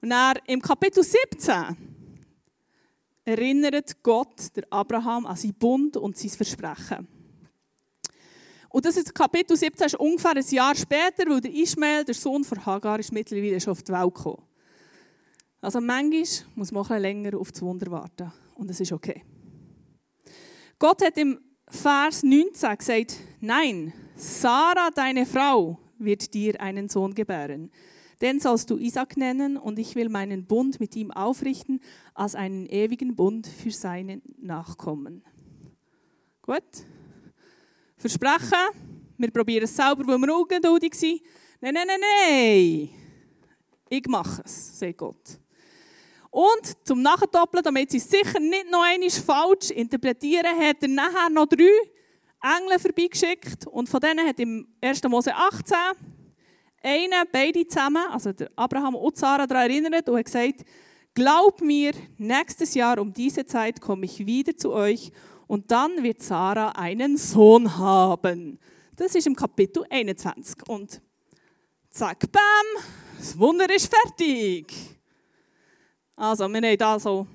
Und 0.00 0.10
dann 0.10 0.38
im 0.46 0.60
Kapitel 0.60 1.02
17 1.02 1.76
erinnert 3.24 4.02
Gott 4.02 4.54
der 4.54 4.64
Abraham 4.70 5.26
an 5.26 5.36
seinen 5.36 5.54
Bund 5.54 5.96
und 5.96 6.16
sein 6.16 6.30
Versprechen. 6.30 7.08
Und 8.68 8.84
das 8.84 8.96
ist 8.96 9.14
Kapitel 9.14 9.56
17 9.56 9.86
ist 9.86 9.94
ungefähr 9.94 10.32
ein 10.32 10.44
Jahr 10.50 10.74
später, 10.74 11.30
weil 11.30 11.40
der 11.40 11.54
Ismael, 11.54 12.04
der 12.04 12.14
Sohn 12.14 12.44
von 12.44 12.66
Hagar, 12.66 12.98
ist 12.98 13.12
mittlerweile 13.12 13.60
schon 13.60 13.70
auf 13.70 13.82
die 13.82 13.92
Welt 13.92 14.14
gekommen. 14.14 14.42
Also 15.60 15.80
manchmal 15.80 16.24
muss 16.56 16.72
man 16.72 16.82
auch 16.84 16.90
länger 16.90 17.38
auf 17.38 17.52
das 17.52 17.62
Wunder 17.62 17.90
warten. 17.90 18.32
Und 18.56 18.70
es 18.70 18.80
ist 18.80 18.92
okay. 18.92 19.22
Gott 20.84 21.02
hat 21.02 21.16
im 21.16 21.40
Vers 21.66 22.22
19 22.22 22.76
gesagt, 22.76 23.16
nein, 23.40 23.94
Sarah, 24.16 24.90
deine 24.90 25.24
Frau, 25.24 25.78
wird 25.96 26.34
dir 26.34 26.60
einen 26.60 26.90
Sohn 26.90 27.14
gebären. 27.14 27.70
Den 28.20 28.38
sollst 28.38 28.68
du 28.68 28.76
Isaac 28.76 29.16
nennen 29.16 29.56
und 29.56 29.78
ich 29.78 29.94
will 29.94 30.10
meinen 30.10 30.44
Bund 30.44 30.80
mit 30.80 30.94
ihm 30.94 31.10
aufrichten 31.10 31.80
als 32.12 32.34
einen 32.34 32.66
ewigen 32.66 33.16
Bund 33.16 33.46
für 33.46 33.70
seine 33.70 34.20
Nachkommen. 34.36 35.24
Gut? 36.42 36.62
Versprechen, 37.96 38.52
wir 39.16 39.30
probieren 39.30 39.64
es 39.64 39.74
selber, 39.74 40.06
weil 40.06 40.18
wir 40.18 40.36
ungeduldig 40.36 40.92
sind. 40.92 41.22
Nein, 41.62 41.72
nein, 41.72 41.86
nein, 41.86 42.00
nein. 42.28 42.90
Ich 43.88 44.06
mache 44.06 44.42
es, 44.44 44.80
sagt 44.80 44.98
Gott. 44.98 45.38
Und 46.34 46.84
zum 46.84 47.00
Nachdoppeln, 47.00 47.62
damit 47.62 47.92
sie 47.92 48.00
sicher 48.00 48.40
nicht 48.40 48.68
noch 48.68 48.82
einmal 48.82 49.08
falsch 49.08 49.70
interpretieren, 49.70 50.58
hat 50.58 50.82
er 50.82 50.88
nachher 50.88 51.30
noch 51.30 51.46
drei 51.46 51.68
Engel 52.42 52.76
vorbeigeschickt. 52.80 53.68
Und 53.68 53.88
von 53.88 54.00
denen 54.00 54.26
hat 54.26 54.40
im 54.40 54.66
1. 54.80 55.04
Mose 55.04 55.32
18 55.32 55.76
einen, 56.82 57.22
beide 57.30 57.64
zusammen, 57.68 58.02
also 58.10 58.32
der 58.32 58.50
Abraham 58.56 58.96
und 58.96 59.16
Sarah, 59.16 59.46
daran 59.46 59.70
erinnert 59.70 60.08
und 60.08 60.18
hat 60.18 60.24
gesagt, 60.24 60.64
Glaub 61.14 61.60
mir, 61.60 61.92
nächstes 62.18 62.74
Jahr 62.74 62.98
um 62.98 63.12
diese 63.12 63.46
Zeit 63.46 63.80
komme 63.80 64.04
ich 64.04 64.26
wieder 64.26 64.56
zu 64.56 64.72
euch 64.72 65.12
und 65.46 65.70
dann 65.70 66.02
wird 66.02 66.20
Sarah 66.20 66.70
einen 66.70 67.16
Sohn 67.16 67.76
haben. 67.78 68.58
Das 68.96 69.14
ist 69.14 69.28
im 69.28 69.36
Kapitel 69.36 69.84
21. 69.88 70.56
Und 70.66 71.00
zack, 71.90 72.32
bam, 72.32 72.84
das 73.20 73.38
Wunder 73.38 73.72
ist 73.72 73.94
fertig. 73.94 74.74
Also, 76.16 76.48
wir 76.48 76.60
haben 76.60 76.78
da 76.78 76.98
so 76.98 77.26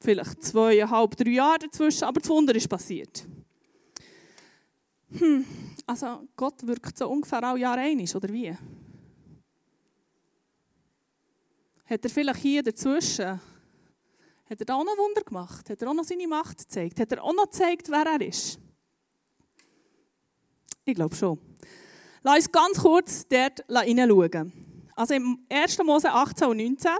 vielleicht 0.00 0.42
zweieinhalb, 0.42 1.16
drei 1.16 1.30
Jahre 1.30 1.60
dazwischen, 1.60 2.04
aber 2.04 2.20
das 2.20 2.28
Wunder 2.28 2.54
ist 2.54 2.68
passiert. 2.68 3.24
Hm, 5.18 5.44
also 5.86 6.26
Gott 6.36 6.66
wirkt 6.66 6.96
so 6.98 7.08
ungefähr 7.08 7.42
alle 7.42 7.60
Jahre 7.60 7.80
einig, 7.80 8.14
oder 8.14 8.28
wie? 8.32 8.56
Hat 11.84 12.04
er 12.04 12.10
vielleicht 12.10 12.40
hier 12.40 12.62
dazwischen, 12.62 13.40
hat 14.48 14.60
er 14.60 14.64
da 14.66 14.74
auch 14.74 14.84
noch 14.84 14.96
Wunder 14.96 15.22
gemacht? 15.22 15.68
Hat 15.68 15.80
er 15.80 15.88
auch 15.88 15.94
noch 15.94 16.04
seine 16.04 16.26
Macht 16.26 16.58
gezeigt? 16.58 17.00
Hat 17.00 17.12
er 17.12 17.22
auch 17.22 17.34
noch 17.34 17.50
gezeigt, 17.50 17.88
wer 17.90 18.06
er 18.06 18.20
ist? 18.20 18.58
Ich 20.84 20.94
glaube 20.94 21.14
schon. 21.14 21.38
Lass 22.22 22.36
uns 22.36 22.52
ganz 22.52 22.78
kurz 22.78 23.26
dort 23.28 23.64
hineinschauen. 23.84 24.52
Also 24.94 25.14
im 25.14 25.44
1. 25.48 25.78
Mose 25.78 26.10
18 26.10 26.48
und 26.48 26.56
19 26.56 26.90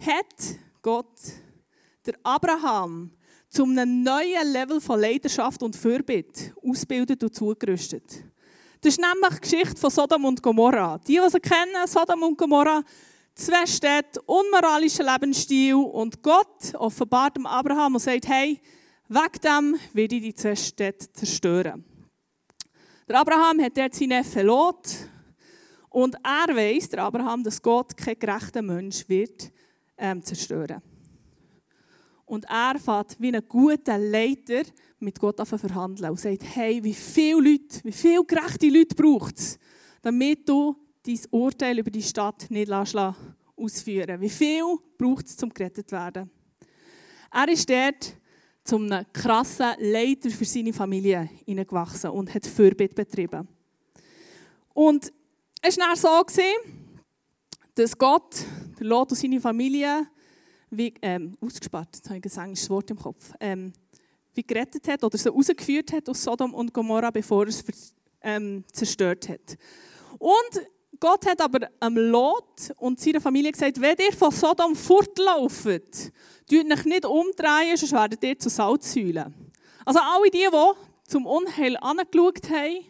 hat 0.00 0.58
Gott 0.82 1.20
der 2.06 2.14
Abraham 2.22 3.10
zu 3.48 3.64
einem 3.64 4.02
neuen 4.02 4.52
Level 4.52 4.80
von 4.80 5.00
Leidenschaft 5.00 5.62
und 5.62 5.76
Fürbitte 5.76 6.54
ausgebildet 6.62 7.22
und 7.22 7.34
zugerüstet. 7.34 8.24
Das 8.80 8.94
ist 8.94 9.00
nämlich 9.00 9.40
die 9.40 9.50
Geschichte 9.50 9.76
von 9.76 9.90
Sodom 9.90 10.24
und 10.24 10.42
Gomorra. 10.42 10.98
Die, 10.98 11.20
die 11.22 11.30
sie 11.30 11.40
kennen, 11.40 11.86
Sodom 11.86 12.22
und 12.22 12.38
Gomorra, 12.38 12.82
zwei 13.34 13.66
Städte, 13.66 14.22
unmoralischer 14.22 15.04
Lebensstil 15.04 15.74
und 15.74 16.22
Gott 16.22 16.74
offenbart 16.74 17.36
dem 17.36 17.46
Abraham 17.46 17.94
und 17.94 18.00
sagt, 18.00 18.28
hey, 18.28 18.60
wegen 19.08 19.40
dem 19.44 19.76
werde 19.92 20.16
ich 20.16 20.22
die 20.22 20.34
zwei 20.34 20.56
Städte 20.56 21.12
zerstören. 21.12 21.84
Der 23.08 23.18
Abraham 23.18 23.60
hat 23.60 23.76
dort 23.76 23.94
seinen 23.94 24.10
Neffen 24.10 24.46
Lot 24.46 24.86
und 25.88 26.14
er 26.22 26.54
weiß, 26.54 26.90
der 26.90 27.02
Abraham, 27.02 27.42
dass 27.42 27.60
Gott 27.60 27.96
kein 27.96 28.18
gerechter 28.18 28.62
Mensch 28.62 29.08
wird 29.08 29.50
ähm, 30.00 30.22
zerstören. 30.22 30.82
Und 32.26 32.44
er 32.44 32.78
fährt 32.78 33.16
wie 33.18 33.34
ein 33.34 33.42
guter 33.48 33.98
Leiter 33.98 34.62
mit 35.00 35.18
Gott 35.18 35.40
auf 35.40 35.48
verhandeln 35.48 36.10
und 36.10 36.20
sagt, 36.20 36.42
hey, 36.54 36.82
wie 36.82 36.94
viele 36.94 37.40
Leute, 37.40 37.80
wie 37.82 37.92
viele 37.92 38.24
gerechte 38.24 38.68
Leute 38.68 38.94
braucht 38.94 39.38
es, 39.38 39.58
damit 40.02 40.48
du 40.48 40.76
dein 41.04 41.20
Urteil 41.30 41.78
über 41.78 41.90
die 41.90 42.02
Stadt 42.02 42.50
nicht 42.50 42.70
ausführen 43.56 44.20
Wie 44.20 44.30
viel 44.30 44.62
braucht 44.96 45.26
es, 45.26 45.42
um 45.42 45.50
gerettet 45.50 45.90
zu 45.90 45.96
werden? 45.96 46.30
Er 47.32 47.48
ist 47.48 47.68
dort 47.68 48.16
zu 48.64 48.76
einem 48.76 49.04
krassen 49.12 49.72
Leiter 49.78 50.30
für 50.30 50.44
seine 50.44 50.72
Familie 50.72 51.28
hineingewachsen 51.44 52.10
und 52.10 52.32
hat 52.34 52.46
Fürbitte 52.46 52.94
betrieben. 52.94 53.48
Und 54.72 55.12
es 55.62 55.78
war 55.78 55.88
dann 55.88 55.96
so, 55.96 56.42
dass 57.80 57.96
Gott 57.96 58.44
der 58.78 58.86
Lot 58.86 59.10
und 59.10 59.16
seine 59.16 59.40
Familie 59.40 60.06
wie, 60.68 60.92
ähm, 61.00 61.34
ausgespart, 61.40 61.88
jetzt 61.96 62.10
habe 62.10 62.18
ich 62.18 62.36
ein 62.36 62.44
englisches 62.44 62.68
Wort 62.68 62.90
im 62.90 62.98
Kopf, 62.98 63.32
ähm, 63.40 63.72
wie 64.34 64.42
gerettet 64.42 64.86
hat 64.86 65.02
oder 65.02 65.16
sie 65.16 65.30
rausgeführt 65.30 65.90
hat 65.94 66.06
aus 66.08 66.22
Sodom 66.22 66.52
und 66.52 66.74
Gomorra, 66.74 67.10
bevor 67.10 67.44
er 67.44 67.48
es 67.48 67.64
ähm, 68.20 68.64
zerstört 68.70 69.30
hat. 69.30 69.56
Und 70.18 70.66
Gott 71.00 71.24
hat 71.26 71.40
aber 71.40 71.70
am 71.80 71.96
Lot 71.96 72.70
und 72.76 73.00
seiner 73.00 73.20
Familie 73.22 73.50
gesagt, 73.50 73.80
wenn 73.80 73.96
ihr 73.96 74.12
von 74.12 74.30
Sodom 74.30 74.76
fortlauft, 74.76 76.12
tut 76.46 76.72
euch 76.72 76.84
nicht 76.84 77.06
umdrehen, 77.06 77.76
sonst 77.76 77.92
werdet 77.92 78.22
ihr 78.22 78.38
zu 78.38 78.50
Salzsäulen. 78.50 79.34
Also 79.86 80.00
alle 80.00 80.30
die, 80.30 80.46
die 80.46 81.08
zum 81.08 81.24
Unheil 81.24 81.78
angeschaut 81.78 82.50
haben, 82.50 82.84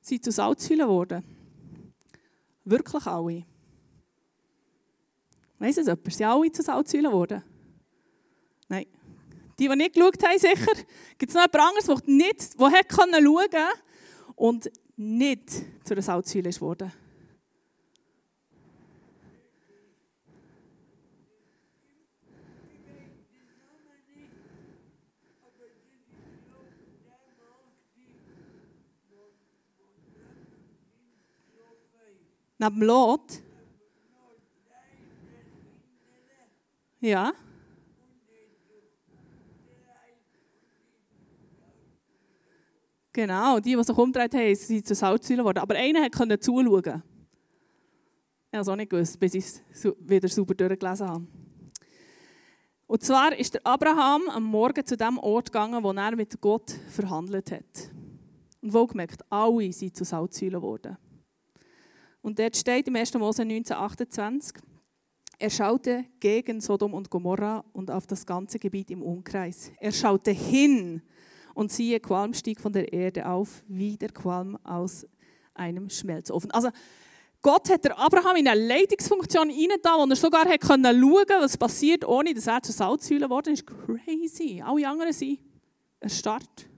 sind 0.00 0.24
zu 0.24 0.30
Salzsäulen 0.30 0.86
geworden. 0.86 1.24
Wirklich 2.64 3.06
alle. 3.06 3.49
Weiss 5.60 5.76
es 5.76 5.86
jemand? 5.86 6.12
Sind 6.12 6.26
alle 6.26 6.50
zu 6.50 6.62
Salzsäulen 6.62 7.10
geworden? 7.10 7.44
Nein. 8.68 8.86
Die, 9.58 9.68
die 9.68 9.76
nicht 9.76 9.94
geschaut 9.94 10.22
haben, 10.24 10.38
sicher. 10.38 10.72
Gibt 11.18 11.30
es 11.30 11.34
noch 11.34 11.42
jemand 11.42 11.56
anderes, 11.56 11.84
der 11.84 12.14
nicht, 12.14 12.58
der 12.58 12.70
hat 12.70 12.86
schauen 12.90 13.12
konnte 13.20 13.68
und 14.36 14.70
nicht 14.96 15.50
zu 15.84 15.92
einer 15.92 16.02
Salzsäule 16.02 16.48
ist 16.48 16.62
worden? 16.62 16.90
Neben 32.58 32.82
Lot? 32.82 33.42
Ja. 37.00 37.32
Genau, 43.12 43.58
die, 43.58 43.74
die 43.74 43.82
sich 43.82 43.96
umgedreht 43.96 44.34
haben, 44.34 44.54
sind 44.54 44.86
zu 44.86 44.94
Salzsäulen 44.94 45.42
geworden. 45.42 45.58
Aber 45.58 45.74
einer 45.74 46.08
konnte 46.10 46.38
zuschauen. 46.38 47.02
Ich 48.52 48.56
habe 48.56 48.62
es 48.62 48.68
auch 48.68 48.76
nicht 48.76 48.90
gewusst, 48.90 49.18
bis 49.18 49.34
ich 49.34 49.44
es 49.44 49.96
wieder 50.00 50.28
sauber 50.28 50.54
durchgelesen 50.54 51.08
habe. 51.08 51.26
Und 52.86 53.02
zwar 53.02 53.36
ist 53.36 53.54
der 53.54 53.64
Abraham 53.64 54.28
am 54.28 54.44
Morgen 54.44 54.84
zu 54.84 54.96
dem 54.96 55.18
Ort 55.18 55.52
gegangen, 55.52 55.82
wo 55.82 55.92
er 55.92 56.16
mit 56.16 56.40
Gott 56.40 56.70
verhandelt 56.88 57.50
hat. 57.52 57.90
Und 58.60 58.72
wohlgemerkt, 58.72 59.24
alle 59.30 59.72
sind 59.72 59.96
zu 59.96 60.04
Salzsäulen 60.04 60.60
geworden. 60.60 60.96
Und 62.20 62.38
dort 62.38 62.56
steht 62.56 62.88
im 62.88 62.96
1. 62.96 63.14
Mose 63.14 63.42
1928, 63.42 64.62
er 65.40 65.50
schaute 65.50 66.04
gegen 66.20 66.60
Sodom 66.60 66.92
und 66.92 67.08
Gomorra 67.08 67.64
und 67.72 67.90
auf 67.90 68.06
das 68.06 68.26
ganze 68.26 68.58
Gebiet 68.58 68.90
im 68.90 69.02
Umkreis. 69.02 69.72
Er 69.80 69.90
schaute 69.90 70.32
hin 70.32 71.00
und 71.54 71.72
siehe, 71.72 71.98
Qualm 71.98 72.34
stieg 72.34 72.60
von 72.60 72.72
der 72.72 72.92
Erde 72.92 73.26
auf, 73.26 73.64
wie 73.66 73.96
der 73.96 74.10
Qualm 74.10 74.58
aus 74.64 75.06
einem 75.54 75.88
Schmelzofen. 75.88 76.50
Also 76.50 76.68
Gott 77.40 77.70
hat 77.70 77.84
der 77.84 77.98
Abraham 77.98 78.36
in 78.36 78.48
eine 78.48 78.66
Leitungsfunktion 78.66 79.50
da, 79.82 79.96
wo 79.96 80.04
er 80.04 80.16
sogar 80.16 80.44
hat 80.44 80.62
schauen 80.62 80.82
konnte, 80.82 81.34
was 81.40 81.56
passiert, 81.56 82.06
ohne 82.06 82.34
dass 82.34 82.46
er 82.46 82.62
zur 82.62 82.74
Salzsäule 82.74 83.22
geworden 83.22 83.54
ist. 83.54 83.66
Crazy. 83.66 84.62
Alle 84.62 84.86
anderen 84.86 85.12
sind 85.14 85.40
erstarrt. 86.00 86.68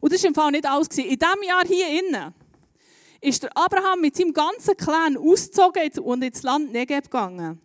Und 0.00 0.12
das 0.12 0.22
war 0.24 0.28
im 0.28 0.34
Fall 0.34 0.50
nicht 0.50 0.66
alles. 0.66 0.88
In 0.98 1.04
diesem 1.04 1.42
Jahr 1.46 1.64
hier 1.64 1.86
innen 2.00 2.34
ist 3.20 3.44
der 3.44 3.56
Abraham 3.56 4.00
mit 4.00 4.16
seinem 4.16 4.32
ganzen 4.32 4.76
Clan 4.76 5.16
ausgezogen 5.16 6.00
und 6.00 6.22
ins 6.22 6.42
Land 6.42 6.72
Negev 6.72 7.04
gegangen. 7.04 7.60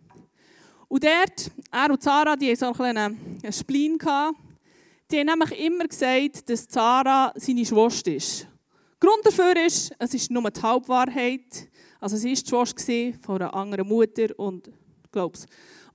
Und 0.92 1.04
dort, 1.04 1.50
er 1.70 1.90
und 1.90 2.02
Sarah, 2.02 2.36
die 2.36 2.52
hatten 2.52 2.74
so 2.74 2.82
einen. 2.82 3.40
Gehabt. 3.40 4.36
Die 5.10 5.18
haben 5.20 5.26
nämlich 5.26 5.58
immer 5.58 5.88
gesagt, 5.88 6.50
dass 6.50 6.66
Sarah 6.68 7.32
seine 7.34 7.64
Schwester 7.64 8.12
ist. 8.12 8.46
Grund 9.00 9.24
dafür 9.24 9.56
ist, 9.64 9.94
es 9.98 10.12
ist 10.12 10.30
nur 10.30 10.50
die 10.50 10.60
Halbwahrheit. 10.60 11.70
Also 11.98 12.18
sie 12.18 12.36
war 12.36 12.64
die 12.66 12.76
Schwester 12.76 13.18
von 13.24 13.40
einer 13.40 13.54
anderen 13.54 13.88
Mutter 13.88 14.38
und 14.38 14.70
glaub's. 15.10 15.46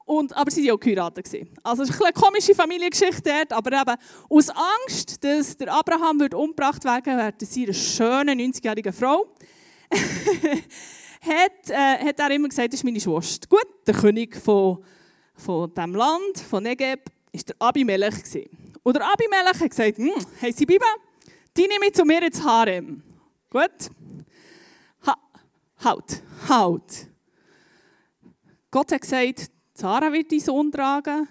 Und, 0.04 0.36
aber 0.36 0.50
sie 0.50 0.66
waren 0.66 0.78
auch 0.78 0.80
geheiratet. 0.80 1.28
Also 1.62 1.84
es 1.84 1.92
ist 1.92 2.02
eine 2.02 2.12
komische 2.14 2.56
Familiengeschichte 2.56 3.22
dort, 3.22 3.54
aber 3.54 3.80
eben 3.80 3.98
aus 4.32 4.50
Angst, 4.50 5.24
dass 5.24 5.58
der 5.58 5.74
Abraham 5.76 6.22
wird 6.22 6.34
umgebracht 6.34 6.84
werden 6.86 7.18
würde, 7.18 7.46
seiner 7.46 7.74
schönen 7.74 8.40
90-jährigen 8.40 8.94
Frau, 8.94 9.28
hat, 11.22 11.70
äh, 11.70 12.06
hat 12.06 12.20
er 12.20 12.32
immer 12.32 12.50
gesagt, 12.50 12.74
das 12.74 12.80
ist 12.80 12.84
meine 12.84 13.00
Schwester. 13.00 13.48
Gut, 13.48 13.68
der 13.86 13.94
König 13.94 14.36
von, 14.36 14.84
von 15.36 15.74
diesem 15.74 15.96
Land, 15.96 16.40
von 16.50 16.64
Negeb, 16.64 17.06
war 17.34 17.42
der 17.48 17.56
Abimelech. 17.60 18.50
Und 18.84 18.96
der 18.96 19.06
Abimelech 19.06 19.60
hat 19.60 19.70
gesagt, 19.70 19.98
hm, 19.98 20.12
hey, 20.40 20.52
sie 20.52 20.66
Bibel, 20.66 20.88
die 21.56 21.68
nehme 21.68 21.88
ich 21.88 21.94
zu 21.94 22.06
mir 22.06 22.22
ins 22.24 22.44
Harem. 22.44 23.04
Gut? 23.50 23.90
Ha, 25.06 25.16
halt, 25.84 26.24
halt. 26.48 27.08
Gott 28.72 28.92
hat 28.92 29.02
gesagt, 29.02 29.50
Sarah 29.74 30.12
wird 30.12 30.32
deinen 30.32 30.40
Sohn 30.40 30.72
tragen. 30.72 31.28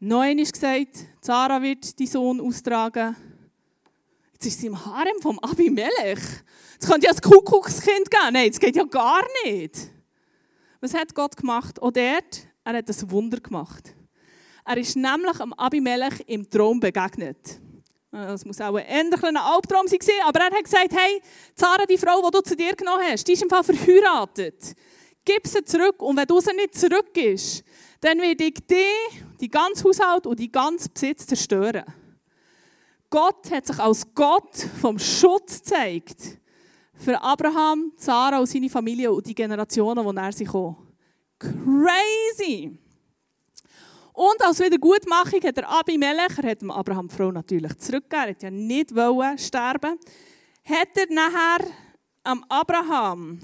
Neun 0.00 0.38
ist 0.38 0.52
gesagt, 0.52 0.96
Sarah 1.20 1.60
wird 1.62 1.98
deinen 1.98 2.06
Sohn 2.06 2.40
austragen. 2.40 3.16
Jetzt 4.42 4.54
ist 4.54 4.60
sie 4.62 4.66
im 4.66 4.84
Harem 4.84 5.20
vom 5.20 5.38
Abimelech. 5.38 6.18
Es 6.80 6.88
könnte 6.88 7.06
ja 7.06 7.12
ein 7.12 7.20
Kuckuckskind 7.20 8.10
geben. 8.10 8.32
Nein, 8.32 8.48
das 8.50 8.58
geht 8.58 8.74
ja 8.74 8.82
gar 8.82 9.22
nicht. 9.44 9.76
Was 10.80 10.94
hat 10.94 11.14
Gott 11.14 11.36
gemacht? 11.36 11.80
Auch 11.80 11.92
dort, 11.92 12.48
er 12.64 12.72
hat 12.78 12.88
ein 12.88 13.10
Wunder 13.12 13.38
gemacht. 13.38 13.94
Er 14.64 14.76
ist 14.78 14.96
nämlich 14.96 15.38
am 15.38 15.52
Abimelech 15.52 16.24
im 16.26 16.50
Traum 16.50 16.80
begegnet. 16.80 17.60
Das 18.10 18.44
muss 18.44 18.60
auch 18.60 18.74
ein 18.74 18.84
ähnlicher 18.88 19.28
Albtraum 19.28 19.86
sein, 19.86 20.00
aber 20.26 20.40
er 20.40 20.46
hat 20.46 20.64
gesagt, 20.64 20.92
hey, 20.92 21.22
Zara, 21.54 21.86
die 21.86 21.96
Frau, 21.96 22.20
die 22.20 22.36
du 22.36 22.40
zu 22.42 22.56
dir 22.56 22.74
genommen 22.74 23.04
hast, 23.12 23.28
die 23.28 23.34
ist 23.34 23.44
im 23.44 23.48
Fall 23.48 23.62
verheiratet. 23.62 24.74
Gib 25.24 25.46
sie 25.46 25.62
zurück 25.62 26.02
und 26.02 26.16
wenn 26.16 26.26
du 26.26 26.40
sie 26.40 26.52
nicht 26.54 26.74
zurückgibst, 26.74 27.62
dann 28.00 28.18
werde 28.18 28.42
ich 28.42 28.54
dich, 28.54 29.22
die 29.40 29.48
ganze 29.48 29.84
Haushalt 29.84 30.26
und 30.26 30.40
die 30.40 30.50
ganze 30.50 30.88
Besitz 30.88 31.28
zerstören. 31.28 31.84
Gott 33.12 33.50
hat 33.50 33.66
sich 33.66 33.78
als 33.78 34.14
Gott 34.14 34.56
vom 34.80 34.98
Schutz 34.98 35.58
gezeigt 35.58 36.38
für 36.94 37.20
Abraham, 37.20 37.92
Sarah 37.94 38.38
und 38.38 38.46
seine 38.46 38.70
Familie 38.70 39.12
und 39.12 39.26
die 39.26 39.34
Generationen, 39.34 40.02
die 40.08 40.16
er 40.16 40.32
sich 40.32 40.48
kommen. 40.48 40.76
Crazy! 41.38 42.78
Und 44.14 44.42
als 44.42 44.60
Wiedergutmachung 44.60 45.42
hat 45.42 45.56
der 45.58 45.68
Abimelech, 45.68 46.38
er 46.38 46.50
hat 46.52 46.62
Abraham 46.62 47.08
die 47.08 47.14
Frau 47.14 47.30
natürlich 47.30 47.76
zurückgegeben, 47.76 48.24
er 48.24 48.30
hat 48.30 48.42
ja 48.42 48.50
nicht 48.50 48.94
wollen 48.94 49.36
sterben, 49.36 49.98
hat 50.64 50.96
er 50.96 51.06
nachher 51.10 51.66
am 52.24 52.42
Abraham 52.48 53.40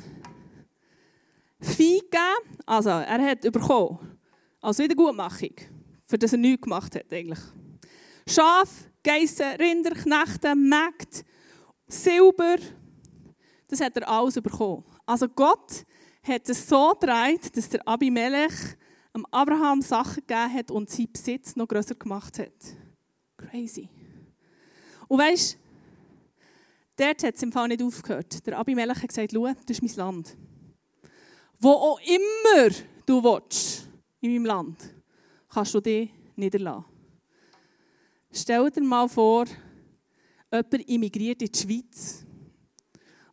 Vieh 1.60 2.00
gegeben, 2.00 2.62
also 2.64 2.88
er 2.88 3.22
hat 3.22 3.42
bekommen, 3.52 4.18
als 4.62 4.78
Wiedergutmachung, 4.78 5.56
für 6.06 6.16
das 6.16 6.32
er 6.32 6.38
nichts 6.38 6.62
gemacht 6.62 6.94
hat 6.94 7.12
eigentlich. 7.12 7.40
Schaf, 8.26 8.87
Geissen, 9.02 9.46
Rinder, 9.58 9.92
Knechte, 9.92 10.54
Mägde, 10.54 11.24
Silber, 11.86 12.56
das 13.68 13.80
hat 13.80 13.96
er 13.96 14.08
alles 14.08 14.34
bekommen. 14.34 14.84
Also 15.06 15.28
Gott 15.28 15.84
hat 16.22 16.48
es 16.48 16.68
so 16.68 16.94
gedreht, 16.98 17.56
dass 17.56 17.68
der 17.68 17.86
Abimelech 17.86 18.76
am 19.12 19.26
Abraham 19.30 19.82
Sachen 19.82 20.22
gegeben 20.26 20.52
hat 20.52 20.70
und 20.70 20.90
seinen 20.90 21.12
Besitz 21.12 21.56
noch 21.56 21.68
größer 21.68 21.94
gemacht 21.94 22.38
hat. 22.38 22.52
Crazy. 23.36 23.88
Und 25.06 25.18
weißt 25.18 25.54
du, 25.54 27.04
dort 27.04 27.22
hat 27.22 27.34
es 27.34 27.42
im 27.42 27.52
Fall 27.52 27.68
nicht 27.68 27.82
aufgehört. 27.82 28.46
Der 28.46 28.58
Abimelech 28.58 29.02
hat 29.02 29.08
gesagt, 29.08 29.32
schau, 29.32 29.46
das 29.46 29.78
ist 29.78 29.82
mein 29.82 29.94
Land. 29.96 30.36
Wo 31.58 31.70
auch 31.70 32.00
immer 32.00 32.74
du 33.06 33.22
willst, 33.22 33.88
in 34.20 34.32
meinem 34.32 34.46
Land, 34.46 34.94
kannst 35.48 35.74
du 35.74 35.80
dich 35.80 36.10
niederlassen. 36.36 36.97
Stell 38.40 38.70
dir 38.70 38.82
mal 38.82 39.08
vor, 39.08 39.46
jemand 40.52 40.88
immigriert 40.88 41.42
in 41.42 41.50
die 41.50 41.58
Schweiz 41.58 42.24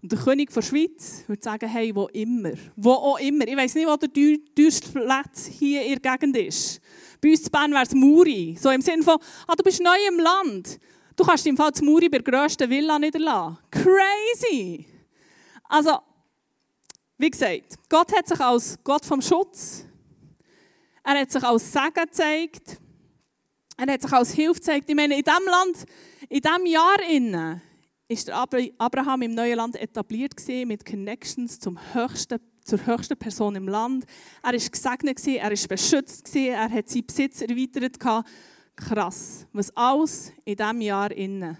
und 0.02 0.12
der 0.12 0.20
König 0.20 0.52
der 0.52 0.62
Schweiz 0.62 1.24
würde 1.28 1.44
sagen, 1.44 1.68
hey, 1.68 1.96
wo 1.96 2.08
immer, 2.08 2.54
wo 2.76 2.92
auch 2.92 3.20
immer. 3.20 3.48
Ich 3.48 3.56
weiß 3.58 3.74
nicht, 3.74 3.88
wo 3.88 3.96
der 3.96 4.10
teuerste 4.14 4.92
Platz 4.92 5.46
hier 5.46 5.84
in 5.84 6.00
der 6.00 6.12
Gegend 6.12 6.38
ist. 6.38 6.80
Bei 7.22 7.30
uns 7.30 7.42
in 7.42 7.52
Bern 7.52 7.72
wäre 7.72 7.84
es 7.84 7.94
Muri. 7.94 8.56
So 8.60 8.70
im 8.70 8.82
Sinne 8.82 9.02
von, 9.02 9.18
ah, 9.48 9.56
du 9.56 9.64
bist 9.64 9.82
neu 9.82 9.98
im 10.08 10.20
Land. 10.20 10.80
Du 11.16 11.24
kannst 11.24 11.48
im 11.48 11.58
Fall 11.58 11.72
zu 11.72 11.84
Muri 11.84 12.10
bei 12.10 12.20
der 12.20 12.32
grössten 12.32 12.70
Villa 12.70 13.00
niederlassen. 13.00 13.58
Crazy! 13.72 14.86
Also, 15.64 15.98
wie 17.18 17.32
gesagt, 17.32 17.76
Gott 17.90 18.16
hat 18.16 18.28
sich 18.28 18.40
als 18.40 18.78
Gott 18.84 19.06
vom 19.06 19.22
Schutz, 19.22 19.86
er 21.04 21.20
hat 21.20 21.32
sich 21.32 21.44
als 21.44 21.72
Segen 21.72 21.94
gezeigt. 21.94 22.80
Er 23.78 23.92
hat 23.92 24.02
sich 24.02 24.14
als 24.14 24.32
Hilfe 24.32 24.60
gezeigt. 24.60 24.90
Ich 24.90 24.96
meine, 24.96 25.18
in 25.18 25.24
diesem 25.24 25.46
Land, 25.46 25.86
in 26.30 26.42
diesem 26.42 26.66
Jahr 26.66 26.98
innen, 27.10 27.62
ist 28.08 28.30
Abraham 28.30 29.22
im 29.24 29.34
neuen 29.34 29.58
Land 29.58 29.76
etabliert 29.76 30.38
gewesen, 30.38 30.68
mit 30.68 30.86
Connections 30.86 31.60
zum 31.60 31.78
höchsten, 31.94 32.40
zur 32.64 32.86
höchsten 32.86 33.18
Person 33.18 33.56
im 33.56 33.68
Land. 33.68 34.06
Er 34.44 34.54
war 34.54 34.70
gesegnet, 34.70 35.18
gewesen, 35.18 35.38
er 35.38 35.50
war 35.50 35.68
beschützt, 35.68 36.26
gewesen, 36.26 36.54
er 36.54 36.70
hat 36.70 36.90
seinen 36.90 37.06
Besitz 37.06 37.42
erweitert. 37.42 38.00
Gehabt. 38.00 38.30
Krass, 38.76 39.48
was 39.54 39.76
alles 39.76 40.34
in 40.44 40.56
diesem 40.58 40.82
Jahr 40.82 41.12
innen 41.12 41.58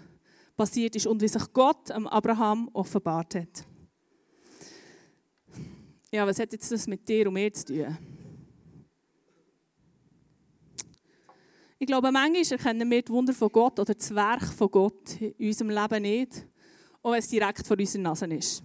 passiert 0.56 0.96
ist 0.96 1.06
und 1.06 1.20
wie 1.20 1.28
sich 1.28 1.52
Gott 1.52 1.90
am 1.90 2.06
Abraham 2.06 2.70
offenbart 2.72 3.34
hat. 3.34 3.64
Ja, 6.12 6.26
was 6.26 6.38
hat 6.38 6.52
jetzt 6.52 6.70
das 6.70 6.86
mit 6.86 7.06
dir 7.08 7.26
und 7.26 7.34
mir 7.34 7.52
zu 7.52 7.64
tun? 7.66 8.15
Ich 11.78 11.86
glaube, 11.86 12.10
manchmal 12.10 12.58
erkennen 12.58 12.90
wir 12.90 13.02
die 13.02 13.12
Wunder 13.12 13.34
von 13.34 13.50
Gott 13.50 13.78
oder 13.78 13.94
das 13.94 14.14
Werk 14.14 14.44
von 14.44 14.70
Gott 14.70 15.20
in 15.20 15.48
unserem 15.48 15.68
Leben 15.68 16.02
nicht, 16.02 16.46
auch 17.02 17.12
wenn 17.12 17.18
es 17.18 17.28
direkt 17.28 17.66
vor 17.66 17.78
unserer 17.78 18.02
Nase 18.02 18.26
ist. 18.26 18.62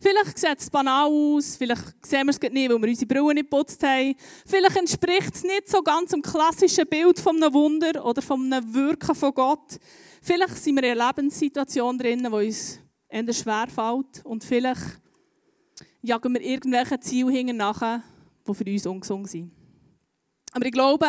Vielleicht 0.00 0.38
sieht 0.38 0.58
es 0.58 0.70
banal 0.70 1.06
aus, 1.06 1.56
vielleicht 1.56 2.06
sehen 2.06 2.26
wir 2.26 2.30
es 2.30 2.40
nicht, 2.40 2.70
weil 2.70 2.80
wir 2.80 2.88
unsere 2.88 3.06
Brille 3.06 3.34
nicht 3.34 3.50
geputzt 3.50 3.82
haben. 3.82 4.14
Vielleicht 4.46 4.76
entspricht 4.76 5.34
es 5.34 5.42
nicht 5.42 5.68
so 5.68 5.82
ganz 5.82 6.12
dem 6.12 6.22
klassischen 6.22 6.86
Bild 6.86 7.18
von 7.18 7.42
einem 7.42 7.52
Wunder 7.52 8.02
oder 8.02 8.22
von 8.22 8.50
einem 8.50 8.72
Wirken 8.72 9.14
von 9.14 9.34
Gott. 9.34 9.78
Vielleicht 10.22 10.56
sind 10.56 10.76
wir 10.76 10.84
in 10.84 10.98
einer 10.98 11.08
Lebenssituation 11.08 11.98
drin, 11.98 12.22
die 12.22 12.28
uns 12.28 12.78
eher 13.08 13.32
schwer 13.34 13.66
fällt. 13.66 14.24
Und 14.24 14.44
vielleicht 14.44 15.00
jagen 16.00 16.32
wir 16.32 16.40
irgendwelche 16.40 17.00
Ziele 17.00 17.32
hinten 17.32 17.58
nachher, 17.58 18.02
die 18.46 18.54
für 18.54 18.64
uns 18.64 18.86
ungesund 18.86 19.28
sind. 19.28 19.57
Aber 20.52 20.66
ich 20.66 20.72
glaube, 20.72 21.06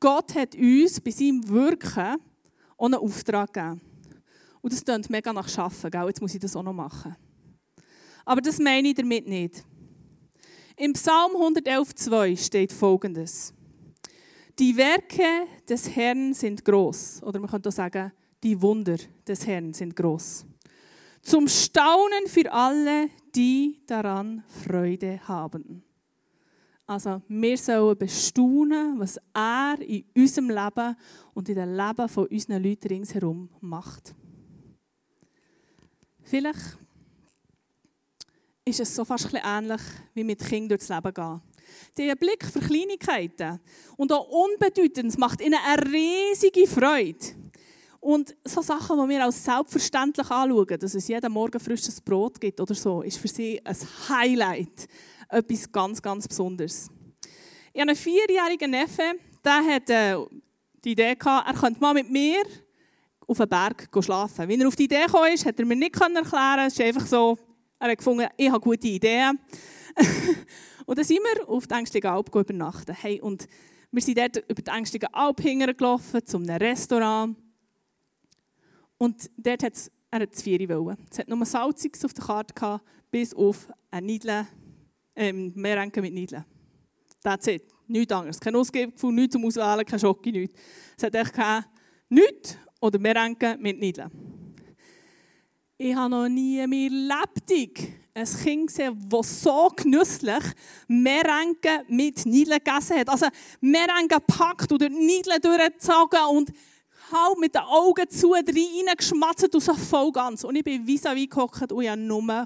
Gott 0.00 0.34
hat 0.34 0.54
uns 0.54 1.00
bei 1.00 1.10
seinem 1.10 1.48
Wirken 1.48 2.16
auch 2.76 2.84
einen 2.86 2.94
Auftrag 2.94 3.52
gegeben. 3.52 3.80
Und 4.60 4.72
das 4.72 4.84
klingt 4.84 5.10
mega 5.10 5.32
nach 5.32 5.58
Arbeiten, 5.58 5.90
gell? 5.90 6.06
jetzt 6.06 6.20
muss 6.20 6.34
ich 6.34 6.40
das 6.40 6.56
auch 6.56 6.62
noch 6.62 6.72
machen. 6.72 7.16
Aber 8.24 8.40
das 8.40 8.58
meine 8.58 8.88
ich 8.88 8.94
damit 8.94 9.26
nicht. 9.26 9.64
Im 10.76 10.92
Psalm 10.92 11.32
111,2 11.32 12.36
steht 12.36 12.72
folgendes: 12.72 13.52
Die 14.58 14.76
Werke 14.76 15.46
des 15.68 15.94
Herrn 15.94 16.32
sind 16.32 16.64
groß. 16.64 17.22
Oder 17.24 17.40
man 17.40 17.50
könnte 17.50 17.68
auch 17.68 17.72
sagen, 17.72 18.12
die 18.42 18.60
Wunder 18.60 18.96
des 19.26 19.46
Herrn 19.46 19.72
sind 19.72 19.94
groß. 19.94 20.46
Zum 21.22 21.46
Staunen 21.46 22.26
für 22.26 22.52
alle, 22.52 23.08
die 23.34 23.80
daran 23.86 24.42
Freude 24.64 25.20
haben. 25.28 25.84
Also 26.86 27.22
wir 27.28 27.56
sollen 27.56 27.96
bestaunen, 27.96 28.98
was 28.98 29.18
er 29.34 29.76
in 29.80 30.04
unserem 30.16 30.50
Leben 30.50 30.96
und 31.34 31.48
in 31.48 31.54
dem 31.54 31.76
Leben 31.76 32.08
von 32.08 32.26
unseren 32.26 32.62
Leuten 32.62 32.88
ringsherum 32.88 33.48
macht. 33.60 34.14
Vielleicht 36.22 36.78
ist 38.64 38.80
es 38.80 38.94
so 38.94 39.04
fast 39.04 39.28
ähnlich 39.32 39.80
wie 40.14 40.24
mit 40.24 40.40
Kindern 40.40 40.78
durchs 40.78 40.88
Leben 40.88 41.14
gehen. 41.14 41.40
Der 41.96 42.16
Blick 42.16 42.44
für 42.44 42.60
Kleinigkeiten 42.60 43.60
und 43.96 44.12
auch 44.12 44.28
Unbedeutendes 44.28 45.18
macht 45.18 45.40
ihnen 45.40 45.58
eine 45.64 45.92
riesige 45.92 46.66
Freude. 46.66 47.18
Und 48.00 48.34
so 48.44 48.62
Sachen, 48.62 49.00
die 49.00 49.08
wir 49.10 49.24
als 49.24 49.44
selbstverständlich 49.44 50.28
anschauen, 50.28 50.78
dass 50.78 50.94
es 50.94 51.06
jeden 51.06 51.32
Morgen 51.32 51.60
frisches 51.60 52.00
Brot 52.00 52.40
gibt 52.40 52.60
oder 52.60 52.74
so, 52.74 53.02
ist 53.02 53.18
für 53.18 53.28
sie 53.28 53.64
ein 53.64 53.76
Highlight 54.08 54.88
etwas 55.32 55.70
ganz, 55.70 56.00
ganz 56.00 56.28
Besonderes. 56.28 56.90
Ich 57.72 57.80
habe 57.80 57.90
einen 57.90 57.96
vierjährigen 57.96 58.70
Neffe, 58.70 59.14
der 59.44 59.64
hat 59.64 59.90
äh, 59.90 60.16
die 60.84 60.92
Idee 60.92 61.14
gehabt, 61.14 61.48
er 61.48 61.54
könnte 61.54 61.80
mal 61.80 61.94
mit 61.94 62.10
mir 62.10 62.42
auf 63.26 63.38
den 63.38 63.48
Berg 63.48 63.88
schlafen. 64.00 64.48
Wie 64.48 64.60
er 64.60 64.68
auf 64.68 64.76
die 64.76 64.84
Idee 64.84 65.06
gekommen 65.06 65.32
ist, 65.32 65.46
hat 65.46 65.58
er 65.58 65.64
mir 65.64 65.76
nicht 65.76 65.98
erklären 65.98 66.66
Es 66.66 66.74
ist 66.74 66.80
einfach 66.80 67.06
so, 67.06 67.38
er 67.78 67.90
hat 67.90 67.98
gefunden, 67.98 68.28
ich 68.36 68.50
habe 68.50 68.60
gute 68.60 68.86
Ideen. 68.88 69.38
und 70.86 70.98
dann 70.98 71.04
sind 71.04 71.20
wir 71.22 71.48
auf 71.48 71.66
die 71.66 71.74
Ängstige 71.74 72.10
Alp 72.10 72.34
übernachten. 72.34 72.94
Hey, 72.94 73.20
und 73.20 73.46
wir 73.90 74.02
sind 74.02 74.18
dort 74.18 74.36
über 74.48 74.62
die 74.62 74.70
Ängstige 74.70 75.12
Alp 75.14 75.40
hingelaufen, 75.40 76.24
zu 76.26 76.36
einem 76.36 76.56
Restaurant. 76.56 77.36
Und 78.98 79.30
dort 79.36 79.62
hat 79.62 79.74
es, 79.74 79.90
er 80.10 80.20
hat 80.20 80.46
wollen. 80.46 80.98
Es 81.10 81.18
hat 81.18 81.28
nur 81.28 81.44
Salziges 81.46 82.04
auf 82.04 82.12
der 82.12 82.24
Karte 82.24 82.54
gehabt, 82.54 82.84
bis 83.10 83.34
auf 83.34 83.68
ein 83.90 84.06
Nidle, 84.06 84.46
ähm, 85.16 85.52
Meerenke 85.54 86.00
mit 86.00 86.14
Nidle. 86.14 86.44
That's 87.22 87.46
it. 87.46 87.64
Nichts 87.86 88.12
anderes. 88.12 88.40
Kein 88.40 88.56
Ausgefühl, 88.56 89.12
nichts 89.12 89.32
zum 89.32 89.44
Auswählen, 89.44 89.84
kein 89.84 89.98
Schocke, 89.98 90.32
nichts. 90.32 90.58
Es 90.96 91.04
hat 91.04 91.14
echt 91.14 91.32
kein 91.32 91.64
nichts 92.08 92.56
oder 92.80 92.98
Meerenke 92.98 93.56
mit 93.58 93.78
Nidle. 93.78 94.10
Ich 95.78 95.94
habe 95.94 96.10
noch 96.10 96.28
nie 96.28 96.66
mehr 96.66 96.90
lebendig 96.90 98.02
ein 98.14 98.26
Kind 98.26 98.66
gesehen, 98.66 99.08
das 99.08 99.42
so 99.42 99.68
genüsslich 99.74 100.44
Meerenke 100.86 101.84
mit 101.88 102.26
Nidle 102.26 102.58
gegessen 102.58 102.98
hat. 102.98 103.08
Also 103.08 103.26
Meerenke 103.60 104.16
gepackt 104.16 104.70
oder 104.70 104.88
Nidle 104.88 105.40
durchgezogen 105.40 106.20
und 106.30 106.52
halb 107.10 107.38
mit 107.38 107.54
den 107.54 107.62
Augen 107.62 108.08
zu 108.08 108.32
reingeschmatzt 108.32 109.54
und 109.54 109.62
so 109.62 109.74
voll 109.74 110.12
ganz. 110.12 110.44
Und 110.44 110.56
ich 110.56 110.64
bin 110.64 110.86
vis-à-vis 110.86 111.28
gehockt 111.28 111.72
und 111.72 111.82
ich 111.82 111.96
nur 111.96 112.44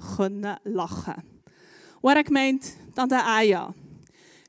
lachen. 0.63 1.36
Und 2.07 2.13
er 2.13 2.19
hat 2.19 2.27
gemeint, 2.27 2.63
der 2.95 3.27
Aya 3.27 3.73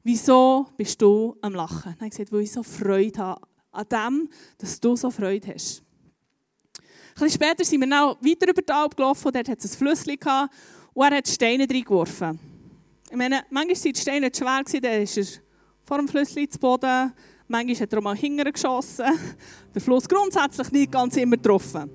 wieso 0.05 0.69
bist 0.77 1.03
du 1.03 1.37
am 1.41 1.55
Lachen? 1.55 1.93
Er 1.99 2.05
hat 2.05 2.11
gesagt, 2.13 2.31
weil 2.31 2.43
ich 2.43 2.53
so 2.53 2.63
Freude 2.63 3.19
habe 3.19 3.41
an 3.73 3.87
dem, 3.91 4.29
dass 4.59 4.79
du 4.79 4.95
so 4.95 5.11
Freude 5.11 5.53
hast. 5.53 5.83
Ein 6.79 6.85
bisschen 7.15 7.31
später 7.31 7.65
sind 7.65 7.81
wir 7.81 7.89
noch 7.89 8.17
weiter 8.23 8.49
über 8.49 8.63
die 8.63 8.73
Alp 8.73 8.97
gelaufen, 8.97 9.33
dort 9.33 9.49
hat 9.49 9.59
es 9.59 9.73
ein 9.73 9.77
Flüsschen 9.77 10.17
gehabt 10.21 10.55
und 10.95 11.05
er 11.05 11.17
hat 11.17 11.27
Steine 11.27 11.67
reingeworfen. 11.69 12.39
Ich 13.11 13.17
meine, 13.17 13.43
manchmal 13.51 13.75
waren 13.75 13.93
die 13.93 14.01
Steine 14.01 14.31
schwer, 14.33 14.63
dann 14.81 15.03
ist 15.03 15.17
er 15.19 15.25
vor 15.83 15.97
dem 15.97 16.07
Flüsschen 16.07 16.49
zu 16.49 16.61
Boden, 16.61 17.13
manchmal 17.49 17.81
hat 17.81 17.93
er 17.93 18.01
mal 18.01 18.17
hinterher 18.17 18.53
geschossen, 18.53 19.07
der 19.75 19.83
Fluss 19.83 20.09
grundsätzlich 20.09 20.71
nicht 20.71 20.93
ganz 20.93 21.17
immer 21.17 21.37
getroffen. 21.37 21.91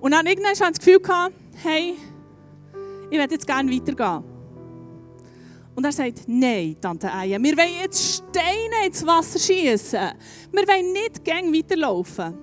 Und 0.00 0.12
dann 0.12 0.26
irgendwann 0.26 0.52
hatte 0.52 0.62
ich 0.62 0.78
das 0.78 0.78
Gefühl, 0.78 1.32
hey, 1.64 1.96
ich 3.10 3.18
werde 3.18 3.34
jetzt 3.34 3.46
gerne 3.46 3.70
weitergehen. 3.70 4.24
Und 5.74 5.84
er 5.84 5.92
sagt, 5.92 6.22
nein, 6.26 6.76
Tante 6.80 7.12
Eie, 7.12 7.40
wir 7.40 7.56
wollen 7.56 7.80
jetzt 7.82 8.24
Steine 8.30 8.86
ins 8.86 9.06
Wasser 9.06 9.38
schießen. 9.38 10.10
Wir 10.50 10.66
wollen 10.66 10.92
nicht 10.92 11.24
gäng 11.24 11.54
weiterlaufen. 11.54 12.34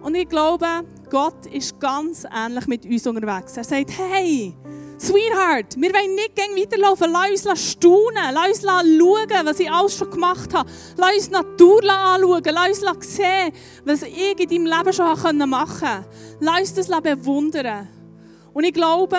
Und 0.00 0.14
ich 0.14 0.28
glaube, 0.28 0.66
Gott 1.10 1.46
ist 1.46 1.78
ganz 1.78 2.26
ähnlich 2.34 2.66
mit 2.66 2.86
uns 2.86 3.06
unterwegs. 3.06 3.56
Er 3.56 3.64
sagt, 3.64 3.90
hey, 3.90 4.54
Sweetheart, 4.98 5.76
wir 5.76 5.92
wollen 5.92 6.14
nicht 6.14 6.34
gäng 6.34 6.56
weiterlaufen. 6.56 7.12
Lass 7.12 7.44
uns 7.44 7.72
staunen. 7.72 8.32
Lass 8.32 8.48
uns 8.48 8.62
schauen, 8.62 9.46
was 9.46 9.60
ich 9.60 9.70
alles 9.70 9.98
schon 9.98 10.10
gemacht 10.10 10.54
habe. 10.54 10.70
Lass 10.96 11.14
uns 11.14 11.26
die 11.26 11.32
Natur 11.32 11.82
anschauen. 11.90 12.42
Lass 12.44 12.82
uns 12.82 13.16
sehen, 13.16 13.52
was 13.84 14.02
ich 14.02 14.40
in 14.40 14.48
deinem 14.48 14.66
Leben 14.66 14.92
schon 14.94 15.06
machen 15.50 15.80
konnte. 15.80 16.06
Lass 16.40 16.60
uns 16.60 16.74
das 16.74 17.02
bewundern. 17.02 17.88
Und 18.54 18.62
ich 18.62 18.72
glaube, 18.72 19.18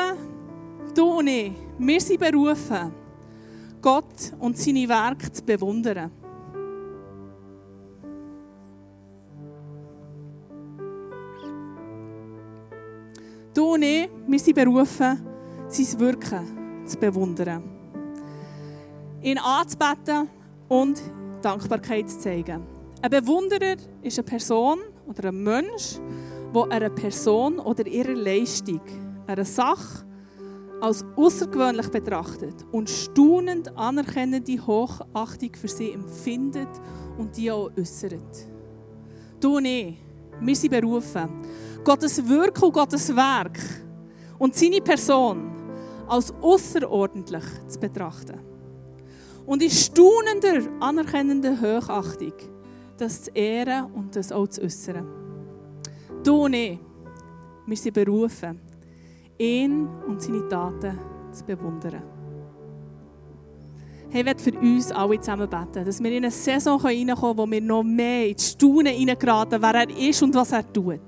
du 0.95 1.19
und 1.19 1.27
ich, 1.27 1.51
wir 1.77 1.99
sind 1.99 2.21
berufen, 2.21 2.93
Gott 3.81 4.31
und 4.39 4.57
seine 4.57 4.87
Werke 4.87 5.29
zu 5.29 5.43
bewundern. 5.43 6.09
Du 13.53 13.73
und 13.73 13.83
ich, 13.83 14.09
wir 14.25 14.39
sind 14.39 14.55
berufen, 14.55 15.19
sein 15.67 15.99
Wirken 15.99 16.85
zu 16.85 16.97
bewundern. 16.97 17.63
Ihn 19.21 19.37
anzubeten 19.37 20.29
und 20.69 21.01
Dankbarkeit 21.41 22.09
zu 22.09 22.19
zeigen. 22.19 22.63
Ein 23.01 23.09
Bewunderer 23.09 23.75
ist 24.01 24.17
eine 24.17 24.25
Person 24.25 24.79
oder 25.07 25.27
ein 25.27 25.43
Mensch, 25.43 25.99
der 26.53 26.71
einer 26.71 26.89
Person 26.89 27.59
oder 27.59 27.85
ihrer 27.85 28.15
Leistung, 28.15 28.81
einer 29.27 29.45
Sache 29.45 30.05
als 30.81 31.03
außergewöhnlich 31.15 31.89
betrachtet 31.89 32.65
und 32.71 32.89
staunend 32.89 33.75
anerkennende 33.77 34.65
Hochachtung 34.65 35.51
für 35.53 35.67
sie 35.67 35.91
empfindet 35.91 36.69
und 37.17 37.35
die 37.37 37.51
auch 37.51 37.71
äußert. 37.77 38.47
Du 39.39 39.57
und 39.57 39.65
ich, 39.65 39.95
wir 40.39 40.55
sind 40.55 40.71
berufen, 40.71 41.29
Gottes 41.83 42.27
Wirken 42.27 42.63
und 42.65 42.73
Gottes 42.73 43.15
Werk 43.15 43.59
und 44.37 44.55
seine 44.55 44.81
Person 44.81 45.51
als 46.07 46.33
außerordentlich 46.41 47.43
zu 47.67 47.79
betrachten. 47.79 48.39
Und 49.45 49.61
in 49.61 49.69
staunender, 49.69 50.69
anerkennender 50.79 51.59
Hochachtung 51.61 52.33
das 52.97 53.23
zu 53.23 53.31
ehren 53.31 53.91
und 53.93 54.15
das 54.15 54.31
auch 54.31 54.47
zu 54.47 54.61
äußern. 54.61 55.05
Du 56.23 56.45
und 56.45 56.53
ich, 56.53 56.79
wir 57.65 57.77
sind 57.77 57.93
berufen, 57.93 58.61
ihn 59.37 59.87
und 60.07 60.21
seine 60.21 60.47
Taten 60.47 60.99
zu 61.31 61.43
bewundern. 61.43 62.03
Ich 64.11 64.25
werde 64.25 64.41
für 64.41 64.57
uns 64.57 64.91
alle 64.91 65.19
zusammen 65.19 65.49
beten, 65.49 65.85
dass 65.85 66.01
wir 66.01 66.09
in 66.11 66.23
eine 66.23 66.31
Saison 66.31 66.79
reinkommen 66.79 67.15
können, 67.17 67.37
wo 67.37 67.51
wir 67.51 67.61
noch 67.61 67.83
mehr 67.83 68.29
in 68.29 68.35
die 68.35 68.43
Staunen 68.43 68.93
hineingeraten, 68.93 69.61
wer 69.61 69.75
er 69.75 69.89
ist 69.89 70.23
und 70.23 70.33
was 70.35 70.53
er 70.53 70.71
tut. 70.71 71.01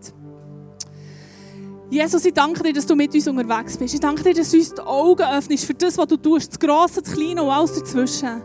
Jesus, 1.89 2.25
ich 2.25 2.33
danke 2.33 2.63
dir, 2.63 2.73
dass 2.73 2.85
du 2.85 2.95
mit 2.95 3.13
uns 3.13 3.27
unterwegs 3.29 3.77
bist. 3.77 3.93
Ich 3.93 3.99
danke 4.01 4.21
dir, 4.21 4.33
dass 4.33 4.51
du 4.51 4.57
uns 4.57 4.73
die 4.73 4.81
Augen 4.81 5.23
öffnest 5.23 5.63
für 5.63 5.73
das, 5.73 5.97
was 5.97 6.07
du 6.07 6.17
tust, 6.17 6.51
das 6.51 6.59
Grosse, 6.59 7.01
das 7.01 7.13
Kleine 7.13 7.41
und 7.41 7.49
alles 7.49 7.75
dazwischen. 7.75 8.41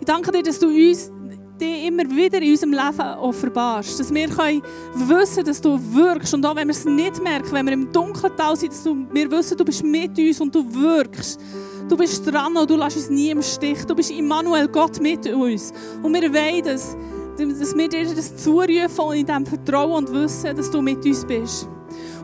Ich 0.00 0.06
danke 0.06 0.32
dir, 0.32 0.42
dass 0.42 0.58
du 0.58 0.68
uns 0.68 1.12
dich 1.60 1.86
immer 1.86 2.04
wieder 2.04 2.40
in 2.40 2.52
unserem 2.52 2.72
Leben 2.72 3.18
offenbarst. 3.20 3.98
Dass 3.98 4.12
wir 4.12 4.28
können 4.28 4.62
wissen 4.94 5.44
dass 5.44 5.60
du 5.60 5.78
wirkst. 5.92 6.34
Und 6.34 6.44
auch 6.44 6.56
wenn 6.56 6.68
wir 6.68 6.72
es 6.74 6.84
nicht 6.84 7.22
merken, 7.22 7.52
wenn 7.52 7.66
wir 7.66 7.72
im 7.72 7.92
dunklen 7.92 8.36
Tal 8.36 8.56
sind, 8.56 8.72
dass 8.72 8.84
wir 8.84 9.30
wissen, 9.30 9.56
du 9.56 9.64
bist 9.64 9.84
mit 9.84 10.18
uns 10.18 10.40
und 10.40 10.54
du 10.54 10.64
wirkst. 10.74 11.40
Du 11.88 11.96
bist 11.96 12.26
dran 12.26 12.56
und 12.56 12.68
du 12.68 12.76
lässt 12.76 12.96
uns 12.96 13.10
nie 13.10 13.30
im 13.30 13.42
Stich. 13.42 13.84
Du 13.84 13.94
bist 13.94 14.10
Immanuel, 14.10 14.68
Gott 14.68 15.00
mit 15.00 15.26
uns. 15.32 15.72
Und 16.02 16.14
wir 16.14 16.32
wollen 16.32 16.64
das, 16.64 16.96
dass 17.38 17.76
wir 17.76 17.88
dir 17.88 18.14
das 18.14 18.36
zurufen 18.36 19.12
in 19.14 19.26
diesem 19.26 19.46
Vertrauen 19.46 20.04
und 20.04 20.12
Wissen, 20.12 20.56
dass 20.56 20.70
du 20.70 20.82
mit 20.82 21.04
uns 21.04 21.24
bist. 21.24 21.68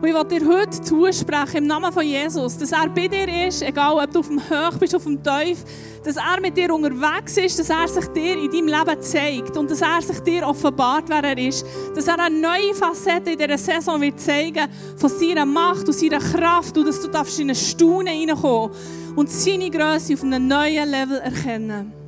Und 0.01 0.07
ich 0.07 0.13
will 0.13 0.23
dir 0.25 0.47
heute 0.47 0.81
zusprechen, 0.81 1.57
im 1.57 1.67
Namen 1.67 1.91
von 1.91 2.03
Jesus, 2.03 2.57
dass 2.57 2.71
er 2.71 2.89
bei 2.89 3.07
dir 3.07 3.47
ist, 3.47 3.61
egal 3.61 4.03
ob 4.03 4.11
du 4.11 4.19
auf 4.19 4.27
dem 4.27 4.39
Höch 4.39 4.77
bist, 4.79 4.95
auf 4.95 5.03
dem 5.03 5.21
Tief, 5.23 5.63
dass 6.03 6.17
er 6.17 6.41
mit 6.41 6.57
dir 6.57 6.73
unterwegs 6.73 7.37
ist, 7.37 7.59
dass 7.59 7.69
er 7.69 7.87
sich 7.87 8.05
dir 8.07 8.37
in 8.37 8.51
deinem 8.51 8.67
Leben 8.67 9.01
zeigt 9.01 9.57
und 9.57 9.71
dass 9.71 9.81
er 9.81 10.01
sich 10.01 10.19
dir 10.19 10.45
offenbart, 10.47 11.05
wer 11.07 11.23
er 11.23 11.37
ist. 11.37 11.65
Dass 11.95 12.07
er 12.07 12.19
eine 12.19 12.39
neue 12.39 12.73
Facette 12.73 13.31
in 13.31 13.37
dieser 13.37 13.57
Saison 13.57 14.01
wird 14.01 14.19
zeigen 14.19 14.67
von 14.97 15.09
seiner 15.09 15.45
Macht 15.45 15.87
und 15.87 15.93
seiner 15.93 16.19
Kraft 16.19 16.77
und 16.77 16.87
dass 16.87 17.01
du 17.01 17.07
darfst 17.07 17.39
in 17.39 17.45
eine 17.45 17.55
Staunen 17.55 18.13
hineinkommen 18.13 18.75
und 19.15 19.29
seine 19.29 19.69
Größe 19.69 20.13
auf 20.13 20.23
einem 20.23 20.47
neuen 20.47 20.89
Level 20.89 21.19
erkennen. 21.19 22.02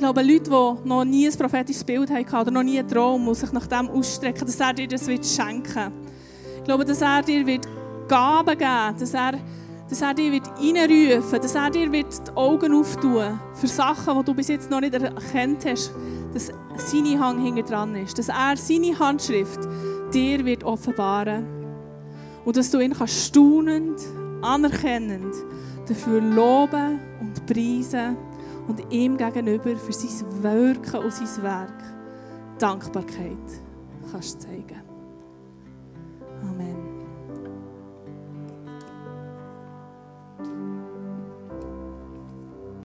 Glaube, 0.00 0.22
Leute, 0.22 0.44
die 0.44 0.88
noch 0.88 1.04
nie 1.04 1.28
ein 1.28 1.38
prophetisches 1.38 1.84
Bild 1.84 2.10
hatten 2.10 2.34
oder 2.34 2.50
noch 2.50 2.62
nie 2.62 2.78
einen 2.78 2.88
Traum 2.88 3.28
und 3.28 3.34
sich 3.34 3.52
nach 3.52 3.66
dem 3.66 3.88
ausstrecken, 3.88 4.46
dass 4.46 4.58
er 4.58 4.72
dir 4.72 4.88
das 4.88 5.06
wird 5.06 5.24
schenken 5.24 5.92
Ich 6.58 6.64
glaube, 6.64 6.84
dass 6.84 7.02
er 7.02 7.22
dir 7.22 7.46
wird 7.46 7.68
Gaben 8.08 8.58
geben 8.58 8.98
dass 8.98 9.14
er, 9.14 9.32
dass 9.88 10.02
er 10.02 10.14
dir 10.14 10.32
wird 10.32 10.48
reinrufen 10.48 11.40
dass 11.40 11.54
er 11.54 11.70
dir 11.70 11.92
wird 11.92 12.26
die 12.26 12.32
Augen 12.34 12.74
auftun 12.74 13.38
für 13.54 13.66
Sachen, 13.68 14.18
die 14.18 14.24
du 14.24 14.34
bis 14.34 14.48
jetzt 14.48 14.70
noch 14.70 14.80
nicht 14.80 14.94
erkannt 14.94 15.64
hast, 15.66 15.92
dass 16.32 16.50
seine 16.76 17.20
Hand 17.20 17.44
hinter 17.44 17.62
dran 17.62 17.94
ist, 17.94 18.18
dass 18.18 18.28
er 18.28 18.56
seine 18.56 18.98
Handschrift 18.98 19.60
dir 20.12 20.44
wird 20.44 20.64
offenbaren 20.64 21.46
und 22.44 22.56
dass 22.56 22.70
du 22.70 22.80
ihn 22.80 22.94
kannst 22.94 23.26
staunend, 23.26 24.00
anerkennend 24.42 25.34
dafür 25.86 26.20
loben 26.20 27.00
und 27.20 27.46
preisen 27.46 28.16
und 28.68 28.92
ihm 28.92 29.16
gegenüber 29.16 29.76
für 29.76 29.92
sein 29.92 30.42
Wirken 30.42 31.04
und 31.04 31.12
sein 31.12 31.42
Werk 31.42 31.82
Dankbarkeit 32.58 33.38
kannst 34.10 34.42
zeigen. 34.42 34.82
Amen. 36.42 36.89